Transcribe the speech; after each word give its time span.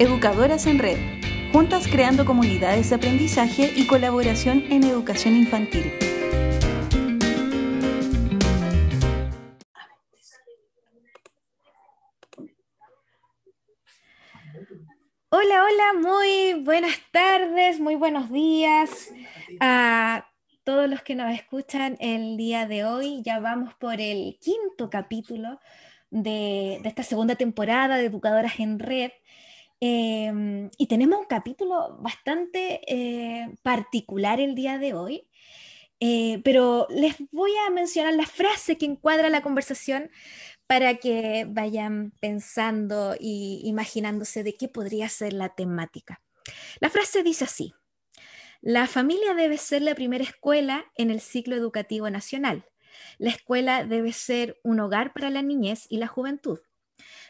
Educadoras 0.00 0.66
en 0.66 0.78
Red, 0.78 0.96
juntas 1.52 1.86
creando 1.86 2.24
comunidades 2.24 2.88
de 2.88 2.96
aprendizaje 2.96 3.70
y 3.76 3.86
colaboración 3.86 4.64
en 4.70 4.84
educación 4.84 5.36
infantil. 5.36 5.92
Hola, 15.28 15.64
hola, 15.66 15.92
muy 16.00 16.62
buenas 16.64 16.98
tardes, 17.12 17.78
muy 17.78 17.96
buenos 17.96 18.32
días 18.32 19.12
a 19.60 20.30
todos 20.64 20.88
los 20.88 21.02
que 21.02 21.14
nos 21.14 21.30
escuchan 21.34 21.98
el 22.00 22.38
día 22.38 22.66
de 22.66 22.86
hoy. 22.86 23.20
Ya 23.22 23.38
vamos 23.38 23.74
por 23.74 24.00
el 24.00 24.38
quinto 24.40 24.88
capítulo 24.88 25.60
de, 26.10 26.80
esta 26.84 27.02
segunda 27.02 27.34
temporada 27.34 27.96
de 27.96 28.06
Educadoras 28.06 28.58
en 28.60 28.78
Red. 28.78 29.10
Em, 29.80 30.70
y 30.76 30.86
tenemos 30.88 31.18
un 31.18 31.24
capítulo 31.24 31.96
bastante 32.00 32.80
eh, 32.86 33.48
particular 33.62 34.38
el 34.38 34.54
día 34.54 34.76
de 34.78 34.92
hoy, 34.92 35.26
eh, 36.00 36.40
pero 36.44 36.86
les 36.90 37.16
voy 37.30 37.52
a 37.66 37.70
mencionar 37.70 38.14
la 38.14 38.26
frase 38.26 38.76
que 38.76 38.86
encuadra 38.86 39.30
la 39.30 39.42
conversación 39.42 40.10
para 40.66 40.96
que 40.96 41.46
vayan 41.48 42.12
pensando 42.20 43.16
y 43.18 43.62
imaginándose 43.64 44.44
de 44.44 44.54
qué 44.54 44.68
podría 44.68 45.08
ser 45.08 45.32
la 45.32 45.54
temática. 45.54 46.22
La 46.80 46.90
frase 46.90 47.22
dice 47.22 47.44
así, 47.44 47.74
la 48.60 48.86
familia 48.86 49.32
debe 49.34 49.56
ser 49.56 49.80
la 49.82 49.94
primera 49.94 50.24
escuela 50.24 50.84
en 50.96 51.10
el 51.10 51.20
ciclo 51.20 51.56
educativo 51.56 52.10
nacional. 52.10 52.66
La 53.18 53.30
escuela 53.30 53.84
debe 53.84 54.12
ser 54.12 54.60
un 54.62 54.80
hogar 54.80 55.14
para 55.14 55.30
la 55.30 55.40
niñez 55.40 55.86
y 55.88 55.96
la 55.96 56.06
juventud. 56.06 56.60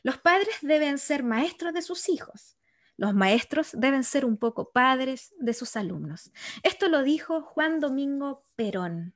Los 0.03 0.19
padres 0.19 0.57
deben 0.63 0.99
ser 0.99 1.23
maestros 1.23 1.73
de 1.73 1.83
sus 1.83 2.09
hijos. 2.09 2.57
Los 3.01 3.15
maestros 3.15 3.71
deben 3.73 4.05
ser 4.05 4.27
un 4.27 4.37
poco 4.37 4.73
padres 4.73 5.33
de 5.39 5.55
sus 5.55 5.75
alumnos. 5.77 6.33
Esto 6.63 6.89
lo 6.89 7.03
dijo 7.03 7.41
Juan 7.41 7.81
Domingo 7.81 8.45
Perón. 8.57 9.15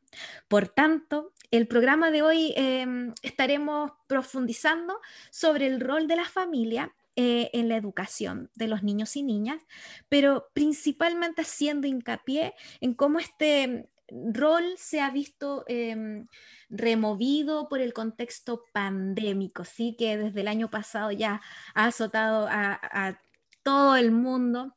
Por 0.49 0.69
tanto, 0.69 1.35
el 1.51 1.69
programa 1.69 2.11
de 2.11 2.23
hoy 2.23 2.55
em, 2.57 3.13
estaremos 3.21 3.93
profundizando 4.07 4.99
sobre 5.31 5.67
el 5.67 5.81
rol 5.81 6.09
de 6.09 6.17
la 6.17 6.25
familia 6.25 6.95
eh, 7.17 7.51
en 7.53 7.69
la 7.69 7.77
educación 7.77 8.51
de 8.55 8.69
los 8.69 8.83
niños 8.83 9.17
y 9.17 9.23
niñas, 9.23 9.63
pero 10.09 10.49
principalmente 10.55 11.43
haciendo 11.43 11.87
hincapié 11.87 12.55
en 12.81 12.95
cómo 12.95 13.19
este 13.19 13.91
rol 14.33 14.65
se 14.77 15.01
ha 15.01 15.11
visto 15.11 15.65
em, 15.69 16.27
removido 16.69 17.69
por 17.69 17.81
el 17.81 17.93
contexto 17.93 18.65
pandémico, 18.73 19.65
sí, 19.65 19.97
que 19.99 20.17
desde 20.17 20.41
el 20.41 20.49
año 20.49 20.71
pasado 20.71 21.11
ya 21.11 21.41
ha 21.75 21.87
azotado 21.87 22.49
a, 22.51 23.19
todo 23.63 23.97
el 23.97 24.13
mundo 24.13 24.77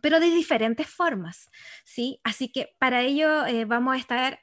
pero 0.00 0.18
de 0.18 0.26
diferentes 0.30 0.88
formas, 0.88 1.48
¿sí? 1.84 2.18
Así 2.24 2.50
que 2.50 2.74
para 2.80 3.02
ello 3.02 3.46
eh, 3.46 3.66
vamos 3.66 3.94
a 3.94 3.98
estar 3.98 4.40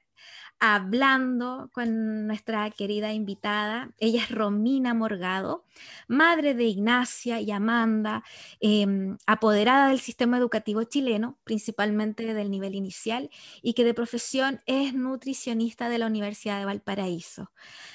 hablando 0.60 1.70
con 1.74 2.28
nuestra 2.28 2.70
querida 2.72 3.14
invitada. 3.14 3.94
Ella 3.98 4.24
es 4.24 4.32
Romina 4.32 4.94
Morgado, 4.94 5.66
madre 6.08 6.54
de 6.54 6.66
Ignacia 6.66 7.40
y 7.42 7.52
Amanda, 7.52 8.24
em, 8.60 9.18
apoderada 9.26 9.90
del 9.90 10.00
sistema 10.00 10.38
educativo 10.38 10.84
chileno, 10.84 11.40
principalmente 11.44 12.34
del 12.34 12.52
nivel 12.52 12.76
inicial, 12.76 13.30
y 13.62 13.74
que 13.74 13.84
de 13.86 13.94
profesión 13.94 14.62
es 14.66 14.94
nutricionista 14.94 15.90
de 15.90 15.98
la 16.00 16.08
Universidad 16.08 16.60
de 16.60 16.66
Valparaíso. 16.66 17.52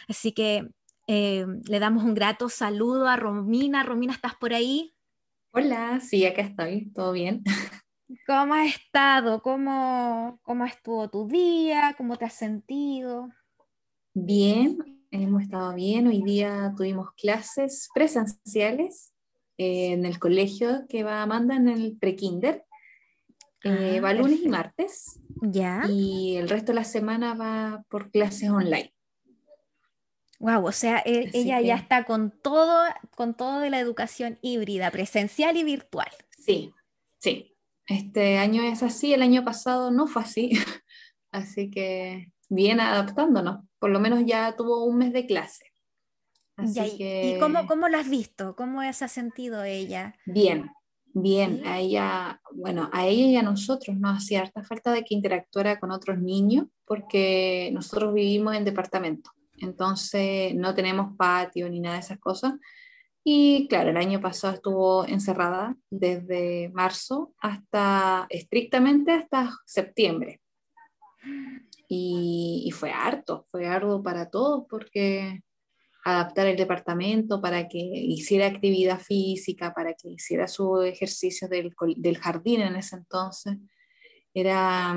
Así 0.09 0.33
que 0.33 0.71
em, 1.06 1.61
le 1.69 1.78
damos 1.81 2.05
un 2.05 2.15
grato 2.15 2.49
saludo 2.49 3.09
a 3.09 3.17
Romina. 3.17 3.83
Romina, 3.83 4.15
¿estás 4.15 4.34
por 4.37 4.55
ahí? 4.55 4.95
Hola, 5.53 6.01
sí, 6.01 6.27
acá 6.27 6.43
estoy, 6.43 6.91
todo 6.93 7.12
bien. 7.12 7.43
¿Cómo 8.27 8.55
has 8.55 8.75
estado? 8.75 9.43
¿Cómo, 9.43 10.38
¿Cómo 10.43 10.65
estuvo 10.65 11.09
tu 11.09 11.27
día? 11.27 11.94
¿Cómo 11.97 12.16
te 12.16 12.25
has 12.25 12.34
sentido? 12.34 13.28
Bien, 14.12 15.06
hemos 15.11 15.43
estado 15.43 15.75
bien. 15.75 16.06
Hoy 16.06 16.22
día 16.22 16.72
tuvimos 16.77 17.12
clases 17.15 17.88
presenciales 17.94 19.12
en 19.56 20.05
el 20.05 20.19
colegio 20.19 20.87
que 20.88 21.03
va 21.03 21.22
Amanda 21.22 21.56
en 21.56 21.69
el 21.69 21.97
prekinder. 21.99 22.65
Eh, 23.65 23.97
ah, 23.99 24.00
va 24.00 24.12
lunes 24.12 24.41
y 24.43 24.49
martes. 24.49 25.21
Ya. 25.41 25.83
Y 25.88 26.37
el 26.37 26.49
resto 26.49 26.72
de 26.72 26.77
la 26.77 26.84
semana 26.84 27.34
va 27.34 27.84
por 27.88 28.11
clases 28.11 28.50
online. 28.50 28.93
Wow, 30.38 30.67
o 30.67 30.72
sea, 30.72 31.03
e, 31.06 31.31
ella 31.33 31.61
ya 31.62 31.77
está 31.77 32.05
con 32.05 32.31
todo, 32.31 32.84
con 33.17 33.34
todo 33.34 33.61
de 33.61 33.71
la 33.71 33.81
educación 33.81 34.38
híbrida, 34.43 34.91
presencial 34.91 35.56
y 35.56 35.65
virtual. 35.65 36.11
Sí, 36.38 36.75
sí. 37.19 37.53
Este 37.87 38.39
año 38.39 38.62
es 38.62 38.83
así, 38.83 39.12
el 39.12 39.22
año 39.22 39.45
pasado 39.45 39.91
no 39.91 40.06
fue 40.06 40.22
así, 40.22 40.50
así 41.33 41.71
que 41.71 42.33
bien 42.49 42.81
adaptándonos, 42.81 43.65
por 43.78 43.91
lo 43.91 44.00
menos 44.00 44.25
ya 44.25 44.56
tuvo 44.56 44.84
un 44.84 44.99
mes 44.99 45.12
de 45.12 45.27
clase. 45.27 45.72
¿Y 46.56 47.39
cómo, 47.41 47.67
cómo 47.67 47.89
lo 47.89 47.99
has 47.99 48.09
visto? 48.09 48.55
¿Cómo 48.55 48.81
se 48.93 49.05
ha 49.05 49.09
sentido 49.09 49.65
ella? 49.65 50.15
Bien, 50.25 50.71
bien, 51.12 51.67
a 51.67 51.81
ella, 51.81 52.41
bueno, 52.53 52.89
a 52.93 53.06
ella 53.06 53.27
y 53.27 53.37
a 53.37 53.43
nosotros 53.43 53.97
nos 53.97 54.19
hacía 54.19 54.43
harta 54.43 54.62
falta 54.62 54.93
de 54.93 55.05
que 55.05 55.15
interactuara 55.15 55.81
con 55.81 55.91
otros 55.91 56.19
niños 56.19 56.67
porque 56.84 57.71
nosotros 57.73 58.15
vivimos 58.15 58.55
en 58.55 58.65
departamento, 58.65 59.31
entonces 59.59 60.55
no 60.55 60.75
tenemos 60.75 61.17
patio 61.17 61.69
ni 61.69 61.81
nada 61.81 61.97
de 61.97 62.03
esas 62.03 62.19
cosas, 62.19 62.55
y 63.27 63.67
claro, 63.69 63.89
el 63.89 63.97
año 63.97 64.21
pasado 64.21 64.53
estuvo 64.53 65.07
encerrada 65.07 65.75
desde 65.89 66.71
marzo 66.75 67.35
hasta 67.39 68.27
estrictamente 68.29 69.12
hasta 69.12 69.51
septiembre. 69.65 70.43
Y, 71.89 72.71
fue 72.75 72.91
harto, 72.91 73.47
fue 73.51 73.67
arduo 73.67 74.03
para 74.03 74.29
todos 74.29 74.65
porque 74.69 75.43
adaptar 76.05 76.49
el 76.49 76.57
departamento 76.57 77.41
para 77.41 77.67
que 77.67 77.79
hiciera 77.79 78.47
actividad 78.47 79.01
física, 79.01 79.73
para 79.73 79.95
que 79.95 80.11
hiciera 80.11 80.47
su 80.47 80.83
ejercicio 80.83 81.49
del, 81.49 81.73
del 81.97 82.19
jardín 82.19 82.61
en 82.61 82.77
ese 82.77 82.97
entonces, 82.97 83.56
era, 84.35 84.95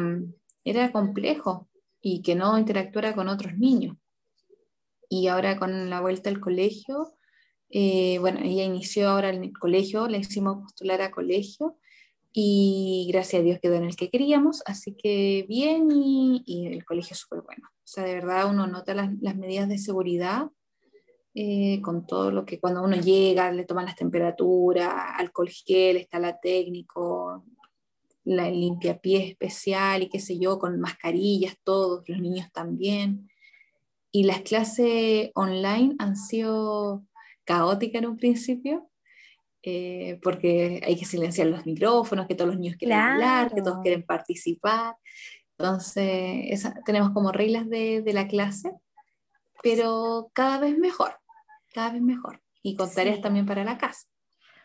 era 0.65 0.91
complejo 0.91 1.69
y 2.01 2.21
que 2.21 2.35
no 2.35 2.57
interactuara 2.57 3.15
con 3.15 3.29
otros 3.29 3.53
niños. 3.57 3.95
Y 5.07 5.27
ahora 5.27 5.57
con 5.57 5.89
la 5.89 6.01
vuelta 6.01 6.29
al 6.29 6.41
colegio, 6.41 7.16
eh, 7.69 8.17
bueno, 8.19 8.39
ella 8.43 8.63
inició 8.63 9.09
ahora 9.09 9.29
en 9.29 9.43
el 9.43 9.57
colegio, 9.57 10.07
le 10.07 10.19
hicimos 10.19 10.63
postular 10.63 11.01
a 11.01 11.11
colegio 11.11 11.77
y 12.31 13.09
gracias 13.11 13.41
a 13.41 13.43
Dios 13.43 13.59
quedó 13.59 13.75
en 13.75 13.85
el 13.85 13.95
que 13.95 14.09
queríamos, 14.09 14.61
así 14.65 14.95
que 14.95 15.45
bien 15.49 15.89
y, 15.91 16.67
el 16.71 16.85
colegio 16.85 17.13
es 17.13 17.19
súper 17.19 17.41
bueno. 17.41 17.67
O 17.67 17.87
sea, 17.87 18.03
de 18.03 18.13
verdad 18.13 18.49
uno 18.49 18.67
nota 18.67 18.93
las, 18.93 19.09
medidas 19.35 19.67
de 19.67 19.77
seguridad 19.77 20.47
eh, 21.33 21.81
con 21.81 22.05
todo 22.05 22.31
lo 22.31 22.45
que 22.45 22.59
cuando 22.59 22.83
uno 22.83 22.95
llega 22.95 23.51
le 23.51 23.65
toman 23.65 23.85
las 23.85 23.95
temperaturas, 23.95 24.93
alcohol 25.17 25.49
gel, 25.49 25.97
está 25.97 26.19
la 26.19 26.39
técnico, 26.39 27.43
la 28.23 28.49
limpia 28.49 28.99
pie 28.99 29.29
especial 29.29 30.03
y 30.03 30.09
qué 30.09 30.19
sé 30.19 30.37
yo, 30.37 30.59
con 30.59 30.79
mascarillas, 30.79 31.57
todos, 31.63 32.07
los 32.07 32.19
niños 32.19 32.51
también. 32.51 33.29
Y 34.11 34.23
las 34.23 34.41
clases 34.41 35.31
online 35.35 35.95
han 35.99 36.15
sido 36.15 37.03
caótica 37.47 37.97
en 37.97 38.05
un 38.05 38.17
principio, 38.17 38.91
eh, 39.63 40.19
porque 40.21 40.81
hay 40.85 40.97
que 40.97 41.05
silenciar 41.05 41.47
los 41.47 41.65
micrófonos, 41.65 42.27
que 42.27 42.35
todos 42.35 42.49
los 42.51 42.59
niños 42.59 42.75
quieren 42.77 42.99
hablar, 42.99 43.53
que 43.53 43.61
todos 43.61 43.79
quieren 43.81 44.03
participar. 44.03 44.97
Entonces, 45.57 46.63
tenemos 46.85 47.11
como 47.11 47.31
reglas 47.31 47.67
de, 47.67 48.01
de, 48.03 48.13
la 48.13 48.27
clase, 48.27 48.71
pero 49.63 50.29
cada 50.33 50.59
vez 50.59 50.77
mejor, 50.77 51.17
cada 51.73 51.91
vez 51.91 52.01
mejor. 52.01 52.43
Y 52.61 52.75
con 52.75 52.93
tareas 52.93 53.21
también 53.21 53.45
para 53.45 53.63
la 53.63 53.77
casa. 53.77 54.07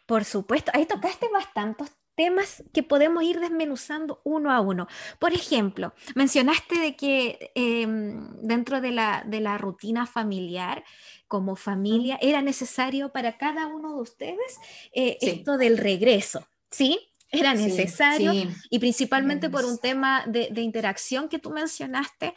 Por 0.05 0.25
supuesto, 0.25 0.73
ahí 0.75 0.85
tocaste 0.85 1.29
bastantes 1.33 1.91
temas 2.15 2.63
que 2.73 2.83
podemos 2.83 3.23
ir 3.23 3.41
desmenuzando 3.41 4.21
uno 4.25 4.51
a 4.51 4.61
uno. 4.61 4.87
Por 5.19 5.33
ejemplo, 5.33 5.95
mencionaste 6.15 6.79
de 6.79 6.97
que 6.97 7.53
em, 7.55 8.31
dentro 8.43 8.81
de 8.81 8.91
la, 8.91 9.25
de 9.27 9.41
la, 9.41 9.59
rutina 9.59 10.07
familiar, 10.07 10.85
como 11.29 11.57
familia, 11.57 12.19
era 12.21 12.43
necesario 12.43 13.13
para 13.13 13.39
cada 13.39 13.67
uno 13.67 13.95
de 13.97 14.03
ustedes 14.03 14.59
eh, 14.93 15.19
esto 15.21 15.57
del 15.57 15.79
regreso, 15.79 16.47
¿sí? 16.71 17.12
Era 17.33 17.55
necesario 17.55 18.33
y 18.69 18.79
principalmente 18.79 19.49
por 19.49 19.65
un 19.65 19.79
tema 19.79 20.25
de, 20.27 20.61
interacción 20.61 21.29
que 21.29 21.39
tú 21.39 21.51
mencionaste, 21.51 22.35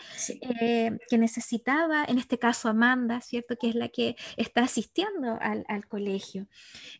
eh, 0.59 0.97
que 1.09 1.17
necesitaba, 1.17 2.05
en 2.05 2.17
este 2.17 2.39
caso 2.39 2.69
Amanda, 2.69 3.19
¿cierto? 3.19 3.57
Que 3.57 3.69
es 3.69 3.75
la 3.75 3.89
que 3.89 4.15
está 4.37 4.63
asistiendo 4.63 5.37
al, 5.41 5.87
colegio. 5.87 6.47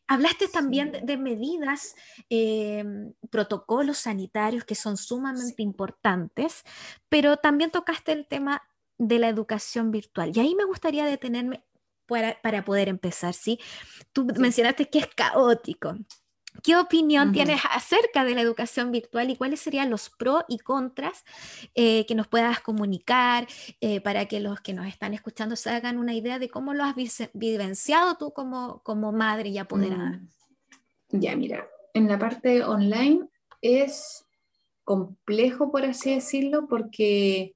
Hablaste 0.08 0.50
también 0.50 0.92
de, 1.04 1.18
medidas, 1.18 1.96
eh, 2.30 2.84
protocolos 3.32 4.00
sanitarios 4.00 4.66
que 4.66 4.76
son 4.76 4.98
sumamente 4.98 5.64
importantes, 5.64 6.64
pero 7.08 7.38
también 7.38 7.72
tocaste 7.72 8.12
el 8.12 8.28
tema 8.28 8.62
de 8.98 9.20
la 9.20 9.30
educación 9.30 9.92
virtual. 9.92 10.32
Y 10.36 10.40
ahí 10.42 10.54
me 10.56 10.66
gustaría 10.66 11.06
detenerme 11.06 11.64
para, 12.06 12.40
para 12.42 12.64
poder 12.64 12.90
empezar, 12.90 13.34
¿sí? 13.34 13.60
Tú 14.12 14.26
mencionaste 14.38 14.90
que 14.90 15.00
es 15.00 15.08
caótico. 15.08 15.98
¿Qué 16.64 16.76
opinión 16.76 17.32
tienes 17.32 17.62
acerca 17.72 18.24
de 18.24 18.36
la 18.36 18.42
educación 18.42 18.92
virtual 18.92 19.30
y 19.30 19.36
cuáles 19.36 19.60
serían 19.60 19.90
los 19.90 20.10
pros 20.10 20.44
y 20.48 20.60
contras 20.60 21.24
eh, 21.76 22.06
que 22.06 22.16
nos 22.16 22.28
puedas 22.28 22.60
comunicar 22.60 23.48
eh, 23.82 24.02
para 24.02 24.26
que 24.26 24.40
los 24.40 24.62
que 24.62 24.74
nos 24.74 24.88
están 24.88 25.14
escuchando 25.14 25.56
se 25.56 25.70
hagan 25.70 25.98
una 25.98 26.14
idea 26.14 26.40
de 26.40 26.50
cómo 26.50 26.74
lo 26.74 26.84
has 26.84 26.96
vivenciado 27.34 28.18
tú 28.18 28.32
como, 28.34 28.82
como 28.84 29.12
madre 29.12 29.50
y 29.50 29.58
apoderada? 29.58 30.22
Mm. 31.12 31.20
Ya, 31.20 31.36
mira, 31.36 31.68
en 31.94 32.08
la 32.08 32.20
parte 32.20 32.64
online 32.64 33.28
es 33.62 34.26
complejo, 34.84 35.72
por 35.72 35.86
así 35.86 36.14
decirlo, 36.14 36.68
porque 36.68 37.56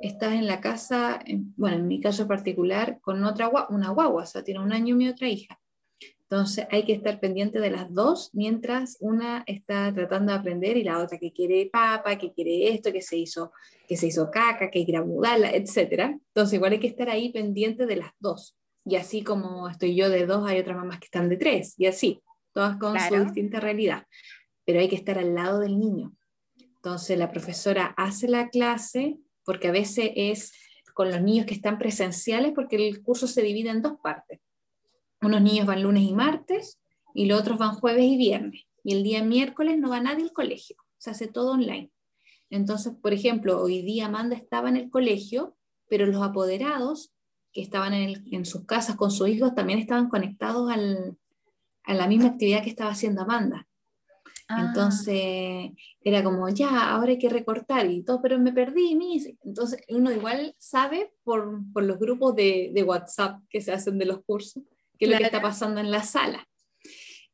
estás 0.00 0.32
en 0.32 0.46
la 0.46 0.60
casa, 0.60 1.20
bueno, 1.56 1.76
en 1.76 1.88
mi 1.88 2.00
caso 2.00 2.26
particular, 2.26 3.00
con 3.00 3.24
otra 3.24 3.50
una 3.68 3.90
guagua, 3.90 4.22
o 4.22 4.26
sea, 4.26 4.42
tiene 4.42 4.60
un 4.60 4.72
año 4.72 4.96
mi 4.96 5.08
otra 5.08 5.28
hija. 5.28 5.60
Entonces 6.30 6.68
hay 6.70 6.84
que 6.84 6.92
estar 6.92 7.18
pendiente 7.18 7.58
de 7.58 7.70
las 7.70 7.92
dos 7.92 8.30
mientras 8.32 8.96
una 9.00 9.42
está 9.48 9.92
tratando 9.92 10.32
de 10.32 10.38
aprender 10.38 10.76
y 10.76 10.84
la 10.84 11.00
otra 11.02 11.18
que 11.18 11.32
quiere 11.32 11.68
papa, 11.72 12.16
que 12.18 12.32
quiere 12.32 12.72
esto, 12.72 12.92
que 12.92 13.02
se 13.02 13.16
hizo, 13.16 13.52
que 13.88 13.96
se 13.96 14.06
hizo 14.06 14.30
caca, 14.30 14.70
que 14.70 14.84
quiere 14.84 15.02
mudarla, 15.02 15.50
etc. 15.50 16.20
Entonces 16.28 16.54
igual 16.54 16.70
hay 16.70 16.78
que 16.78 16.86
estar 16.86 17.10
ahí 17.10 17.32
pendiente 17.32 17.84
de 17.84 17.96
las 17.96 18.12
dos. 18.20 18.56
Y 18.84 18.94
así 18.94 19.24
como 19.24 19.68
estoy 19.68 19.96
yo 19.96 20.08
de 20.08 20.24
dos, 20.24 20.48
hay 20.48 20.60
otras 20.60 20.76
mamás 20.76 21.00
que 21.00 21.06
están 21.06 21.28
de 21.28 21.36
tres, 21.36 21.74
y 21.76 21.86
así, 21.86 22.22
todas 22.54 22.76
con 22.76 22.98
su 23.00 23.24
distinta 23.24 23.58
realidad. 23.58 24.06
Pero 24.64 24.78
hay 24.78 24.88
que 24.88 24.96
estar 24.96 25.18
al 25.18 25.34
lado 25.34 25.58
del 25.58 25.80
niño. 25.80 26.14
Entonces 26.76 27.18
la 27.18 27.32
profesora 27.32 27.92
hace 27.96 28.28
la 28.28 28.50
clase, 28.50 29.18
porque 29.44 29.66
a 29.66 29.72
veces 29.72 30.12
es 30.14 30.52
con 30.94 31.10
los 31.10 31.20
niños 31.22 31.46
que 31.46 31.54
están 31.54 31.76
presenciales, 31.76 32.52
porque 32.54 32.76
el 32.76 33.02
curso 33.02 33.26
se 33.26 33.42
divide 33.42 33.70
en 33.70 33.82
dos 33.82 33.94
partes 34.00 34.38
unos 35.22 35.42
niños 35.42 35.66
van 35.66 35.82
lunes 35.82 36.02
y 36.02 36.12
martes 36.12 36.80
y 37.14 37.26
los 37.26 37.40
otros 37.40 37.58
van 37.58 37.74
jueves 37.74 38.04
y 38.04 38.16
viernes. 38.16 38.62
Y 38.82 38.94
el 38.94 39.02
día 39.02 39.22
miércoles 39.22 39.78
no 39.78 39.90
va 39.90 40.00
nadie 40.00 40.24
al 40.24 40.32
colegio, 40.32 40.76
se 40.98 41.10
hace 41.10 41.26
todo 41.26 41.52
online. 41.52 41.90
Entonces, 42.48 42.94
por 43.00 43.12
ejemplo, 43.12 43.60
hoy 43.60 43.82
día 43.82 44.06
Amanda 44.06 44.36
estaba 44.36 44.68
en 44.68 44.76
el 44.76 44.90
colegio, 44.90 45.56
pero 45.88 46.06
los 46.06 46.22
apoderados 46.22 47.12
que 47.52 47.62
estaban 47.62 47.92
en, 47.94 48.44
sus 48.44 48.64
casas 48.64 48.96
con 48.96 49.10
sus 49.10 49.28
hijos 49.28 49.54
también 49.54 49.78
estaban 49.78 50.08
conectados 50.08 50.70
a 50.72 51.94
la 51.94 52.06
misma 52.06 52.28
actividad 52.28 52.62
que 52.62 52.70
estaba 52.70 52.90
haciendo 52.90 53.22
Amanda. 53.22 53.66
Ah. 54.48 54.66
Entonces 54.66 55.70
era 56.02 56.24
como, 56.24 56.48
ya, 56.48 56.90
ahora 56.90 57.10
hay 57.10 57.18
que 57.18 57.28
recortar 57.28 57.88
y 57.88 58.02
todo, 58.02 58.20
pero 58.20 58.38
me 58.38 58.52
perdí, 58.52 58.96
mis. 58.96 59.32
Entonces 59.44 59.80
uno 59.88 60.10
igual 60.10 60.54
sabe 60.58 61.12
por, 61.22 61.62
los 61.74 61.98
grupos 61.98 62.34
de, 62.34 62.70
de, 62.74 62.82
WhatsApp 62.82 63.40
que 63.48 63.60
se 63.60 63.72
hacen 63.72 63.98
de 63.98 64.06
los 64.06 64.24
cursos 64.24 64.64
qué 65.00 65.06
es 65.06 65.12
lo 65.12 65.18
que 65.18 65.24
está 65.24 65.40
pasando 65.40 65.80
en 65.80 65.90
la 65.90 66.02
sala. 66.02 66.46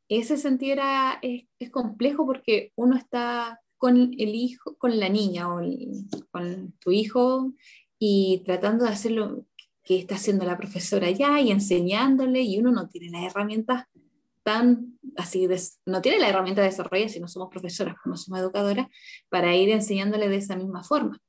Ese 0.07 0.37
sentido 0.37 0.73
era, 0.73 1.19
es, 1.21 1.69
complejo 1.69 2.25
porque 2.25 2.71
uno 2.75 2.95
está 2.95 3.59
con 3.77 3.97
el 3.97 4.35
hijo, 4.35 4.77
con 4.77 4.97
la 4.99 5.09
niña 5.09 5.53
o 5.53 5.61
con 6.31 6.71
tu 6.79 6.91
hijo 6.91 7.53
y 7.99 8.41
tratando 8.45 8.85
de 8.85 8.91
hacer 8.91 9.11
lo 9.11 9.45
que 9.83 9.99
está 9.99 10.15
haciendo 10.15 10.45
la 10.45 10.57
profesora 10.57 11.11
ya 11.11 11.39
y 11.41 11.51
enseñándole 11.51 12.41
y 12.41 12.57
uno 12.57 12.71
no 12.71 12.87
tiene 12.87 13.09
las 13.09 13.31
herramientas 13.31 13.85
tan 14.43 14.97
así, 15.17 15.47
no 15.85 16.01
tiene 16.01 16.19
la 16.19 16.29
herramienta 16.29 16.61
de 16.61 16.69
desarrollo 16.69 17.09
si 17.09 17.19
no 17.19 17.27
somos 17.27 17.49
profesoras, 17.49 17.95
no 18.05 18.15
somos 18.15 18.39
educadoras, 18.39 18.87
para 19.27 19.53
ir 19.57 19.69
enseñándole 19.69 20.29
de 20.29 20.37
esa 20.37 20.55
misma 20.55 20.83
forma. 20.83 21.19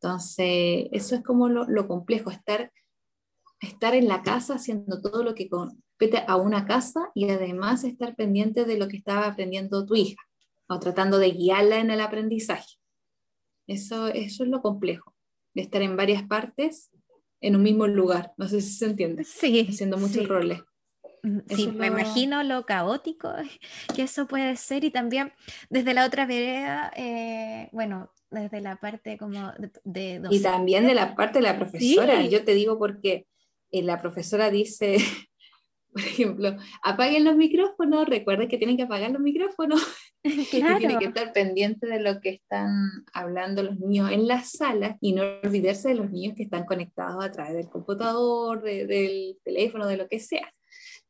Entonces, 0.00 0.88
eso 0.90 1.14
es 1.14 1.22
como 1.22 1.48
lo, 1.48 1.66
lo 1.66 1.86
complejo, 1.86 2.32
estar 2.32 2.72
estar 3.62 3.94
en 3.94 4.08
la 4.08 4.22
casa 4.22 4.56
haciendo 4.56 5.00
todo 5.00 5.22
lo 5.22 5.34
que 5.34 5.48
compete 5.48 6.24
a 6.26 6.36
una 6.36 6.66
casa 6.66 7.10
y 7.14 7.30
además 7.30 7.84
estar 7.84 8.14
pendiente 8.16 8.64
de 8.64 8.76
lo 8.76 8.88
que 8.88 8.96
estaba 8.96 9.26
aprendiendo 9.26 9.86
tu 9.86 9.94
hija 9.94 10.20
o 10.66 10.78
tratando 10.78 11.18
de 11.18 11.30
guiarla 11.30 11.78
en 11.78 11.90
el 11.90 12.00
aprendizaje. 12.00 12.76
Eso, 13.68 14.08
eso 14.08 14.42
es 14.42 14.50
lo 14.50 14.60
complejo, 14.60 15.14
de 15.54 15.62
estar 15.62 15.80
en 15.80 15.96
varias 15.96 16.24
partes 16.24 16.90
en 17.40 17.56
un 17.56 17.62
mismo 17.62 17.86
lugar. 17.86 18.32
No 18.36 18.48
sé 18.48 18.60
si 18.60 18.72
se 18.72 18.86
entiende. 18.86 19.24
Sí. 19.24 19.66
Haciendo 19.68 19.96
muchos 19.96 20.26
roles. 20.26 20.60
Mm, 21.22 21.38
sí, 21.54 21.68
me 21.68 21.86
imagino 21.86 22.42
lo 22.42 22.66
caótico 22.66 23.32
que 23.94 24.02
eso 24.02 24.26
puede 24.26 24.56
ser 24.56 24.82
y 24.82 24.90
también 24.90 25.32
desde 25.70 25.94
la 25.94 26.04
otra 26.04 26.26
vereda, 26.26 26.92
eh, 26.96 27.68
bueno, 27.70 28.10
desde 28.30 28.60
la 28.60 28.76
parte 28.76 29.18
como 29.18 29.52
de... 29.84 30.20
y 30.30 30.40
también 30.40 30.86
de 30.86 30.94
la 30.94 31.14
parte 31.14 31.38
de 31.38 31.44
la 31.44 31.58
profesora, 31.58 32.22
yo 32.22 32.44
te 32.44 32.54
digo 32.54 32.76
porque 32.76 33.26
la 33.72 33.98
profesora 33.98 34.50
dice, 34.50 34.96
por 35.92 36.02
ejemplo, 36.02 36.56
apaguen 36.82 37.24
los 37.24 37.36
micrófonos, 37.36 38.06
recuerden 38.08 38.48
que 38.48 38.58
tienen 38.58 38.76
que 38.76 38.84
apagar 38.84 39.10
los 39.10 39.22
micrófonos. 39.22 39.80
Claro. 40.52 40.78
tienen 40.78 41.00
que 41.00 41.06
estar 41.06 41.32
pendiente 41.32 41.88
de 41.88 41.98
lo 41.98 42.20
que 42.20 42.28
están 42.28 42.70
hablando 43.12 43.64
los 43.64 43.80
niños 43.80 44.12
en 44.12 44.28
las 44.28 44.52
salas 44.52 44.96
y 45.00 45.14
no 45.14 45.24
olvidarse 45.42 45.88
de 45.88 45.96
los 45.96 46.12
niños 46.12 46.36
que 46.36 46.44
están 46.44 46.64
conectados 46.64 47.24
a 47.24 47.32
través 47.32 47.54
del 47.54 47.68
computador, 47.68 48.62
del 48.62 49.36
teléfono, 49.42 49.88
de 49.88 49.96
lo 49.96 50.06
que 50.06 50.20
sea. 50.20 50.48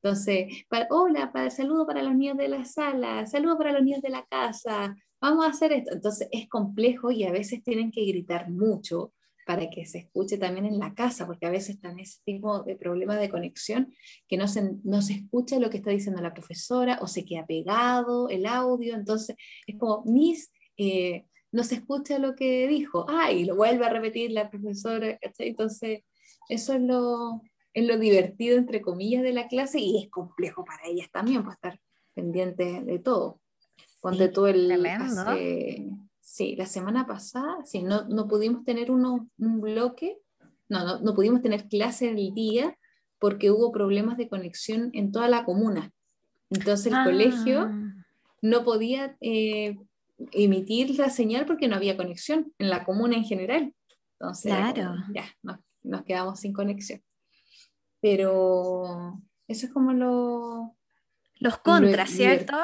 Entonces, 0.03 0.65
hola, 0.89 1.31
para, 1.31 1.51
saludo 1.51 1.87
para 1.87 2.03
los 2.03 2.15
niños 2.15 2.39
de 2.39 2.49
la 2.49 2.65
sala, 2.65 3.27
saludo 3.27 3.59
para 3.59 3.73
los 3.73 3.83
niños 3.83 4.01
de 4.01 4.09
la 4.09 4.25
casa, 4.25 4.97
vamos 5.21 5.45
a 5.45 5.51
hacer 5.51 5.73
esto. 5.73 5.93
Entonces 5.93 6.29
es 6.33 6.49
complejo 6.49 7.11
y 7.11 7.25
a 7.25 7.31
veces 7.31 7.63
tienen 7.63 7.93
que 7.93 8.05
gritar 8.05 8.51
mucho 8.51 9.13
para 9.47 9.69
que 9.71 9.87
se 9.87 9.99
escuche 9.99 10.39
también 10.39 10.67
en 10.67 10.79
la 10.79 10.95
casa, 10.95 11.27
porque 11.27 11.47
a 11.47 11.51
veces 11.51 11.77
están 11.77 11.99
ese 11.99 12.21
tipo 12.25 12.63
de 12.63 12.77
problemas 12.77 13.19
de 13.21 13.29
conexión 13.29 13.95
que 14.29 14.37
no 14.37 14.49
se, 14.49 14.77
no 14.85 15.03
se 15.03 15.15
escucha 15.15 15.59
lo 15.59 15.71
que 15.71 15.79
está 15.79 15.91
diciendo 15.91 16.23
la 16.23 16.35
profesora 16.35 16.99
o 17.03 17.07
se 17.07 17.25
queda 17.25 17.47
pegado 17.47 18.29
el 18.29 18.47
audio, 18.47 18.95
entonces 18.95 19.37
es 19.67 19.79
como, 19.79 20.05
Miss, 20.05 20.53
eh, 20.77 21.27
no 21.51 21.65
se 21.65 21.77
escucha 21.77 22.19
lo 22.19 22.35
que 22.35 22.67
dijo, 22.67 23.07
ay, 23.09 23.45
lo 23.45 23.57
vuelve 23.57 23.85
a 23.85 23.91
repetir 23.91 24.31
la 24.31 24.51
profesora, 24.51 25.19
Entonces, 25.39 26.01
eso 26.49 26.73
es 26.73 26.81
lo, 26.81 27.43
es 27.75 27.87
lo 27.87 27.99
divertido, 27.99 28.57
entre 28.57 28.81
comillas, 28.81 29.23
de 29.23 29.33
la 29.33 29.49
clase 29.49 29.79
y 29.79 30.03
es 30.03 30.11
complejo 30.11 30.65
para 30.65 30.87
ellas 30.87 31.11
también, 31.13 31.43
para 31.43 31.55
estar 31.55 31.81
pendientes 32.15 32.87
de 32.87 32.99
todo. 32.99 33.41
Ponte 34.01 34.29
tú 34.29 34.47
el... 34.47 34.69
Sí, 36.33 36.57
la 36.57 36.65
semana 36.65 37.07
pasada, 37.07 37.63
sí, 37.63 37.83
no, 37.83 38.09
no 38.09 38.27
pudimos 38.27 38.65
tener 38.65 38.91
uno, 38.91 39.29
un 39.37 39.61
bloque, 39.61 40.17
no, 40.67 40.83
no, 40.83 40.99
no, 41.01 41.15
pudimos 41.15 41.43
tener 41.43 41.69
clase 41.69 42.09
en 42.09 42.17
el 42.17 42.33
día 42.33 42.79
porque 43.19 43.51
hubo 43.51 43.71
problemas 43.71 44.17
de 44.17 44.31
conexión 44.31 44.89
en 44.95 45.13
toda 45.13 45.29
la 45.29 45.45
comuna. 45.45 45.93
Entonces 46.49 46.91
el 46.91 47.05
colegio 47.05 47.69
ah. 47.71 47.95
no 48.41 48.65
podía 48.65 49.15
eh, 49.21 49.77
emitir 50.33 50.99
la 50.99 51.11
señal 51.11 51.45
porque 51.45 51.69
no 51.69 51.77
había 51.77 51.99
conexión 51.99 52.51
en 52.59 52.71
la 52.71 52.85
comuna 52.85 53.15
en 53.15 53.25
general. 53.25 53.75
Entonces, 54.13 54.55
claro. 54.55 55.05
ya, 55.15 55.27
nos, 55.43 55.59
nos 55.83 56.03
quedamos 56.05 56.41
sin 56.41 56.55
conexión. 56.55 57.03
Pero 58.01 59.21
eso 59.49 59.67
es 59.67 59.73
como 59.75 59.93
lo, 59.93 60.75
los 61.43 61.59
contras, 61.59 62.11
¿cierto? 62.11 62.57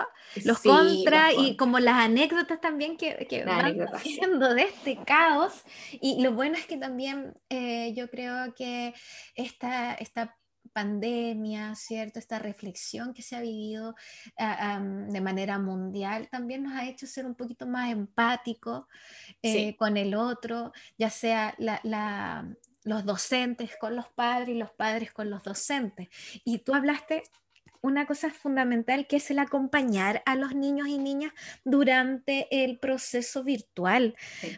Los 0.45 0.61
contras 0.61 1.35
y 1.37 1.57
como 1.57 1.81
las 1.81 1.97
anécdotas 1.97 2.61
también 2.61 2.97
que, 2.97 3.27
que 3.29 3.45
van 3.45 3.81
haciendo 3.93 4.55
de 4.55 4.63
este 4.63 4.99
caos. 5.05 5.65
Y 6.01 6.23
lo 6.23 6.33
bueno 6.33 6.57
es 6.57 6.67
que 6.67 6.77
también 6.77 7.35
eh, 7.49 7.93
yo 7.95 8.09
creo 8.09 8.55
que 8.55 8.95
esta, 9.35 9.95
esta 9.95 10.37
pandemia, 10.73 11.75
¿cierto? 11.75 12.21
Esta 12.21 12.39
reflexión 12.39 13.13
que 13.13 13.23
se 13.23 13.35
ha 13.35 13.41
vivido 13.41 13.97
ah, 14.39 14.81
de 14.81 15.21
manera 15.21 15.59
mundial 15.59 16.29
también 16.31 16.63
nos 16.63 16.75
ha 16.75 16.87
hecho 16.87 17.07
ser 17.07 17.27
un 17.27 17.35
poquito 17.35 17.67
más 17.67 17.91
empáticos 17.91 18.85
eh, 19.43 19.77
con 19.77 19.97
el 19.97 20.15
otro, 20.15 20.73
ya 20.97 21.11
sea 21.11 21.57
los 22.85 23.05
docentes 23.05 23.73
con 23.81 23.97
los 23.97 24.07
padres 24.09 24.51
y 24.51 24.59
los 24.59 24.71
padres 24.71 25.13
con 25.13 25.31
los 25.31 25.43
docentes. 25.43 26.09
Y 26.45 26.59
tú 26.59 26.75
hablaste 26.75 27.25
una 27.81 28.07
cosa 28.07 28.31
fundamental 28.31 29.07
que 29.07 29.17
es 29.17 29.31
el 29.31 29.39
acompañar 29.39 30.23
a 30.27 30.37
los 30.37 30.55
niños 30.55 30.89
y 30.89 30.99
niñas 30.99 31.33
durante 31.65 32.47
el 32.65 32.79
proceso 32.79 33.45
virtual. 33.45 34.17